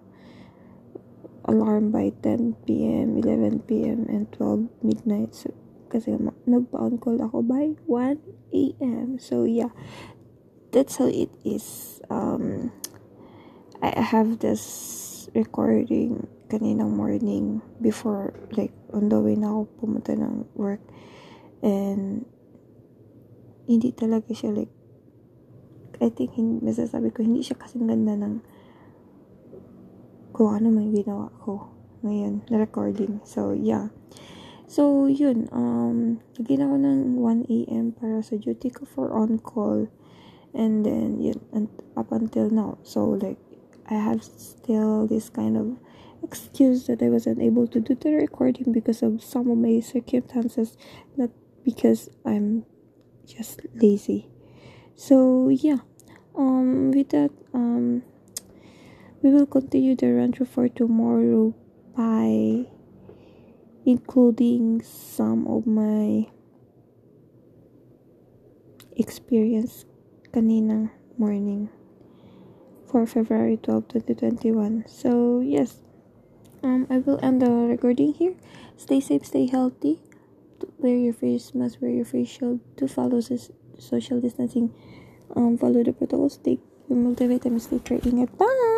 alarm 1.47 1.95
by 1.95 2.11
10 2.21 2.67
p.m. 2.67 3.17
11 3.17 3.63
p.m. 3.65 4.05
and 4.11 4.27
12 4.35 4.67
midnight 4.83 5.31
so 5.33 5.49
kasi 5.87 6.11
nagpa-on 6.43 6.99
call 6.99 7.15
ako 7.23 7.39
by 7.39 7.71
1 7.87 8.19
a.m. 8.51 9.15
so 9.15 9.47
yeah 9.47 9.71
that's 10.75 10.99
how 10.99 11.07
it 11.07 11.31
is 11.47 11.99
um 12.11 12.69
I 13.79 13.95
have 13.95 14.43
this 14.43 15.29
recording 15.31 16.27
kaninang 16.51 16.95
morning 16.95 17.61
before 17.79 18.33
like 18.55 18.73
on 18.91 19.07
the 19.07 19.19
way 19.19 19.35
na 19.35 19.51
ako 19.51 19.61
pumunta 19.79 20.15
ng 20.15 20.47
work 20.55 20.83
and 21.63 22.27
hindi 23.67 23.91
talaga 23.91 24.31
siya 24.31 24.63
like 24.63 24.73
I 25.97 26.09
think 26.13 26.37
hindi, 26.37 26.61
masasabi 26.61 27.09
ko 27.09 27.25
hindi 27.25 27.41
siya 27.41 27.57
kasing 27.57 27.89
ganda 27.89 28.13
ng 28.13 28.41
kung 30.37 30.53
ano 30.53 30.69
may 30.69 30.93
ginawa 30.93 31.33
ko 31.41 31.73
ngayon 32.05 32.45
na 32.53 32.61
recording. 32.61 33.17
So 33.25 33.57
yeah. 33.57 33.89
So 34.69 35.09
yun 35.09 35.49
um 35.49 36.21
naging 36.37 36.61
ako 36.61 36.75
ng 36.77 36.99
1am 37.17 37.97
para 37.97 38.21
sa 38.21 38.37
duty 38.37 38.69
ko 38.69 38.85
for 38.85 39.09
on 39.09 39.41
call 39.41 39.89
and 40.53 40.85
then 40.85 41.17
yun 41.17 41.41
and 41.49 41.71
up 41.97 42.13
until 42.13 42.53
now. 42.53 42.77
So 42.85 43.17
like 43.17 43.41
I 43.89 43.97
have 43.97 44.21
still 44.21 45.07
this 45.07 45.33
kind 45.33 45.57
of 45.57 45.79
excuse 46.21 46.85
that 46.87 47.01
I 47.01 47.09
wasn't 47.09 47.41
able 47.41 47.65
to 47.67 47.79
do 47.79 47.95
the 47.95 48.13
recording 48.13 48.73
because 48.73 49.01
of 49.01 49.23
some 49.23 49.49
of 49.49 49.57
my 49.57 49.79
circumstances, 49.79 50.77
not 51.15 51.31
because 51.63 52.09
I'm 52.25 52.65
just 53.25 53.65
lazy. 53.73 54.29
So 54.97 55.49
yeah, 55.49 55.77
um, 56.35 56.91
with 56.91 57.09
that, 57.09 57.29
um, 57.53 58.01
we 59.21 59.29
will 59.29 59.45
continue 59.45 59.95
the 59.95 60.31
through 60.35 60.47
for 60.47 60.67
tomorrow 60.67 61.53
by 61.95 62.65
including 63.85 64.81
some 64.81 65.47
of 65.47 65.67
my 65.67 66.27
experience 68.95 69.85
kanina 70.33 70.89
morning 71.17 71.69
for 72.89 73.05
February 73.05 73.57
12, 73.57 73.87
2021. 73.89 74.85
So, 74.87 75.41
yes, 75.41 75.77
um, 76.63 76.87
I 76.89 76.97
will 76.97 77.19
end 77.21 77.41
the 77.41 77.51
recording 77.51 78.13
here. 78.13 78.33
Stay 78.77 78.99
safe, 78.99 79.25
stay 79.25 79.45
healthy. 79.45 79.99
Wear 80.79 80.97
your 80.97 81.13
face 81.13 81.53
mask, 81.53 81.81
wear 81.81 81.91
your 81.91 82.05
face 82.05 82.29
shield. 82.29 82.61
To 82.77 82.87
follow 82.87 83.21
social 83.21 84.19
distancing, 84.19 84.73
um, 85.37 85.57
follow 85.57 85.83
the 85.83 85.93
protocols. 85.93 86.37
Take 86.37 86.59
your 86.89 86.97
multivitamin. 86.97 87.61
Stay 87.61 87.79
care. 87.79 87.99
Ingat. 88.01 88.37
Bye. 88.37 88.76